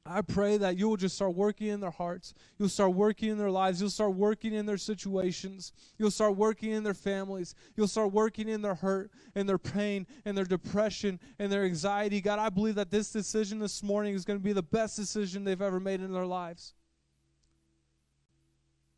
I 0.05 0.21
pray 0.21 0.57
that 0.57 0.77
you 0.77 0.89
will 0.89 0.97
just 0.97 1.15
start 1.15 1.35
working 1.35 1.67
in 1.67 1.79
their 1.79 1.91
hearts. 1.91 2.33
You'll 2.57 2.69
start 2.69 2.93
working 2.93 3.29
in 3.29 3.37
their 3.37 3.51
lives. 3.51 3.79
You'll 3.79 3.91
start 3.91 4.15
working 4.15 4.53
in 4.53 4.65
their 4.65 4.77
situations. 4.77 5.73
You'll 5.99 6.09
start 6.09 6.35
working 6.35 6.71
in 6.71 6.83
their 6.83 6.95
families. 6.95 7.53
You'll 7.75 7.87
start 7.87 8.11
working 8.11 8.49
in 8.49 8.63
their 8.63 8.73
hurt 8.73 9.11
and 9.35 9.47
their 9.47 9.59
pain 9.59 10.07
and 10.25 10.35
their 10.35 10.45
depression 10.45 11.19
and 11.37 11.51
their 11.51 11.65
anxiety. 11.65 12.19
God, 12.19 12.39
I 12.39 12.49
believe 12.49 12.75
that 12.75 12.89
this 12.89 13.11
decision 13.11 13.59
this 13.59 13.83
morning 13.83 14.15
is 14.15 14.25
going 14.25 14.39
to 14.39 14.43
be 14.43 14.53
the 14.53 14.63
best 14.63 14.95
decision 14.95 15.43
they've 15.43 15.61
ever 15.61 15.79
made 15.79 16.01
in 16.01 16.11
their 16.11 16.25
lives. 16.25 16.73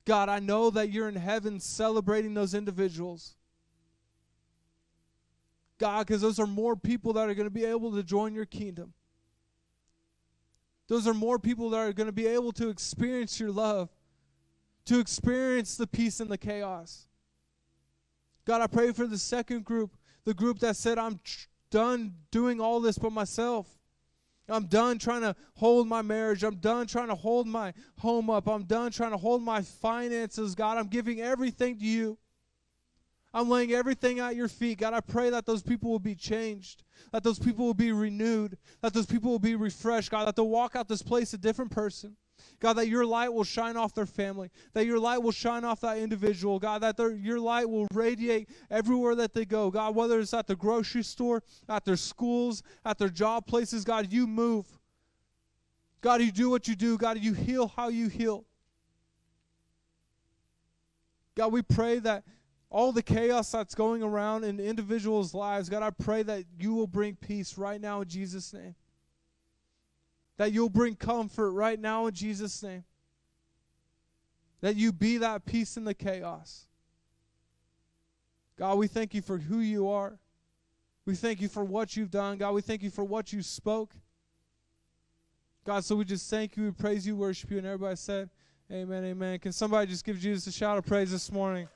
God, 0.05 0.29
I 0.29 0.39
know 0.39 0.69
that 0.69 0.91
you're 0.91 1.07
in 1.07 1.15
heaven 1.15 1.59
celebrating 1.59 2.33
those 2.33 2.53
individuals. 2.53 3.35
God, 5.79 6.07
because 6.07 6.21
those 6.21 6.39
are 6.39 6.47
more 6.47 6.75
people 6.75 7.13
that 7.13 7.29
are 7.29 7.33
going 7.33 7.47
to 7.47 7.53
be 7.53 7.65
able 7.65 7.93
to 7.93 8.03
join 8.03 8.33
your 8.33 8.45
kingdom. 8.45 8.93
Those 10.87 11.07
are 11.07 11.13
more 11.13 11.39
people 11.39 11.69
that 11.71 11.77
are 11.77 11.93
going 11.93 12.07
to 12.07 12.13
be 12.13 12.27
able 12.27 12.51
to 12.53 12.69
experience 12.69 13.39
your 13.39 13.51
love, 13.51 13.89
to 14.85 14.99
experience 14.99 15.77
the 15.77 15.87
peace 15.87 16.19
and 16.19 16.29
the 16.29 16.37
chaos. 16.37 17.07
God, 18.45 18.61
I 18.61 18.67
pray 18.67 18.91
for 18.91 19.07
the 19.07 19.17
second 19.17 19.63
group, 19.63 19.95
the 20.25 20.33
group 20.33 20.59
that 20.59 20.75
said, 20.75 20.97
I'm 20.97 21.19
tr- 21.23 21.47
done 21.69 22.13
doing 22.29 22.59
all 22.59 22.81
this 22.81 22.97
by 22.97 23.09
myself. 23.09 23.67
I'm 24.49 24.65
done 24.65 24.97
trying 24.97 25.21
to 25.21 25.35
hold 25.55 25.87
my 25.87 26.01
marriage. 26.01 26.43
I'm 26.43 26.55
done 26.55 26.85
trying 26.85 27.07
to 27.07 27.15
hold 27.15 27.47
my 27.47 27.73
home 27.99 28.29
up. 28.29 28.47
I'm 28.47 28.63
done 28.63 28.91
trying 28.91 29.11
to 29.11 29.17
hold 29.17 29.41
my 29.41 29.61
finances. 29.61 30.53
God, 30.53 30.77
I'm 30.77 30.87
giving 30.87 31.21
everything 31.21 31.79
to 31.79 31.85
you. 31.85 32.17
I'm 33.33 33.49
laying 33.49 33.71
everything 33.71 34.19
at 34.19 34.35
your 34.35 34.47
feet. 34.47 34.79
God, 34.79 34.93
I 34.93 34.99
pray 34.99 35.29
that 35.31 35.45
those 35.45 35.63
people 35.63 35.89
will 35.89 35.97
be 35.99 36.13
changed, 36.13 36.83
that 37.11 37.23
those 37.23 37.39
people 37.39 37.65
will 37.65 37.73
be 37.73 37.91
renewed, 37.91 38.57
that 38.81 38.93
those 38.93 39.07
people 39.07 39.31
will 39.31 39.39
be 39.39 39.55
refreshed. 39.55 40.11
God, 40.11 40.27
that 40.27 40.35
they'll 40.35 40.47
walk 40.47 40.75
out 40.75 40.87
this 40.87 41.01
place 41.01 41.33
a 41.33 41.37
different 41.37 41.71
person. 41.71 42.15
God, 42.59 42.73
that 42.73 42.87
your 42.87 43.05
light 43.05 43.33
will 43.33 43.43
shine 43.43 43.75
off 43.75 43.93
their 43.93 44.05
family, 44.05 44.49
that 44.73 44.85
your 44.85 44.99
light 44.99 45.17
will 45.17 45.31
shine 45.31 45.63
off 45.63 45.81
that 45.81 45.97
individual. 45.97 46.59
God, 46.59 46.81
that 46.81 46.97
their, 46.97 47.11
your 47.11 47.39
light 47.39 47.69
will 47.69 47.87
radiate 47.93 48.49
everywhere 48.71 49.15
that 49.15 49.33
they 49.33 49.45
go. 49.45 49.69
God, 49.69 49.95
whether 49.95 50.19
it's 50.19 50.33
at 50.33 50.47
the 50.47 50.55
grocery 50.55 51.03
store, 51.03 51.43
at 51.67 51.85
their 51.85 51.97
schools, 51.97 52.63
at 52.85 52.97
their 52.97 53.09
job 53.09 53.45
places, 53.45 53.83
God, 53.83 54.11
you 54.11 54.27
move. 54.27 54.65
God, 56.01 56.21
you 56.21 56.31
do 56.31 56.49
what 56.49 56.67
you 56.67 56.75
do. 56.75 56.97
God, 56.97 57.19
you 57.19 57.33
heal 57.33 57.67
how 57.67 57.89
you 57.89 58.07
heal. 58.07 58.45
God, 61.35 61.51
we 61.51 61.61
pray 61.61 61.99
that 61.99 62.23
all 62.69 62.91
the 62.91 63.03
chaos 63.03 63.51
that's 63.51 63.75
going 63.75 64.03
around 64.03 64.43
in 64.43 64.59
individuals' 64.59 65.33
lives, 65.33 65.69
God, 65.69 65.83
I 65.83 65.89
pray 65.89 66.23
that 66.23 66.43
you 66.59 66.73
will 66.73 66.87
bring 66.87 67.15
peace 67.15 67.57
right 67.57 67.79
now 67.79 68.01
in 68.01 68.07
Jesus' 68.07 68.53
name 68.53 68.75
that 70.43 70.51
you'll 70.51 70.67
bring 70.67 70.93
comfort 70.93 71.51
right 71.51 71.79
now 71.79 72.05
in 72.07 72.13
Jesus' 72.13 72.61
name. 72.61 72.83
That 74.59 74.75
you 74.75 74.91
be 74.91 75.19
that 75.19 75.45
peace 75.45 75.77
in 75.77 75.85
the 75.85 75.93
chaos. 75.93 76.67
God, 78.57 78.77
we 78.77 78.87
thank 78.87 79.13
you 79.13 79.21
for 79.21 79.37
who 79.37 79.59
you 79.59 79.87
are. 79.87 80.19
We 81.05 81.15
thank 81.15 81.39
you 81.39 81.47
for 81.47 81.63
what 81.63 81.95
you've 81.95 82.11
done. 82.11 82.37
God, 82.37 82.53
we 82.53 82.61
thank 82.61 82.83
you 82.83 82.89
for 82.89 83.05
what 83.05 83.31
you 83.31 83.41
spoke. 83.41 83.93
God, 85.63 85.85
so 85.85 85.95
we 85.95 86.03
just 86.03 86.29
thank 86.29 86.57
you, 86.57 86.65
we 86.65 86.71
praise 86.71 87.07
you, 87.07 87.15
worship 87.15 87.49
you, 87.49 87.57
and 87.57 87.65
everybody 87.65 87.95
said, 87.95 88.29
Amen, 88.69 89.05
amen. 89.05 89.39
Can 89.39 89.53
somebody 89.53 89.87
just 89.87 90.03
give 90.03 90.19
Jesus 90.19 90.47
a 90.47 90.51
shout 90.51 90.77
of 90.77 90.85
praise 90.85 91.09
this 91.09 91.31
morning? 91.31 91.69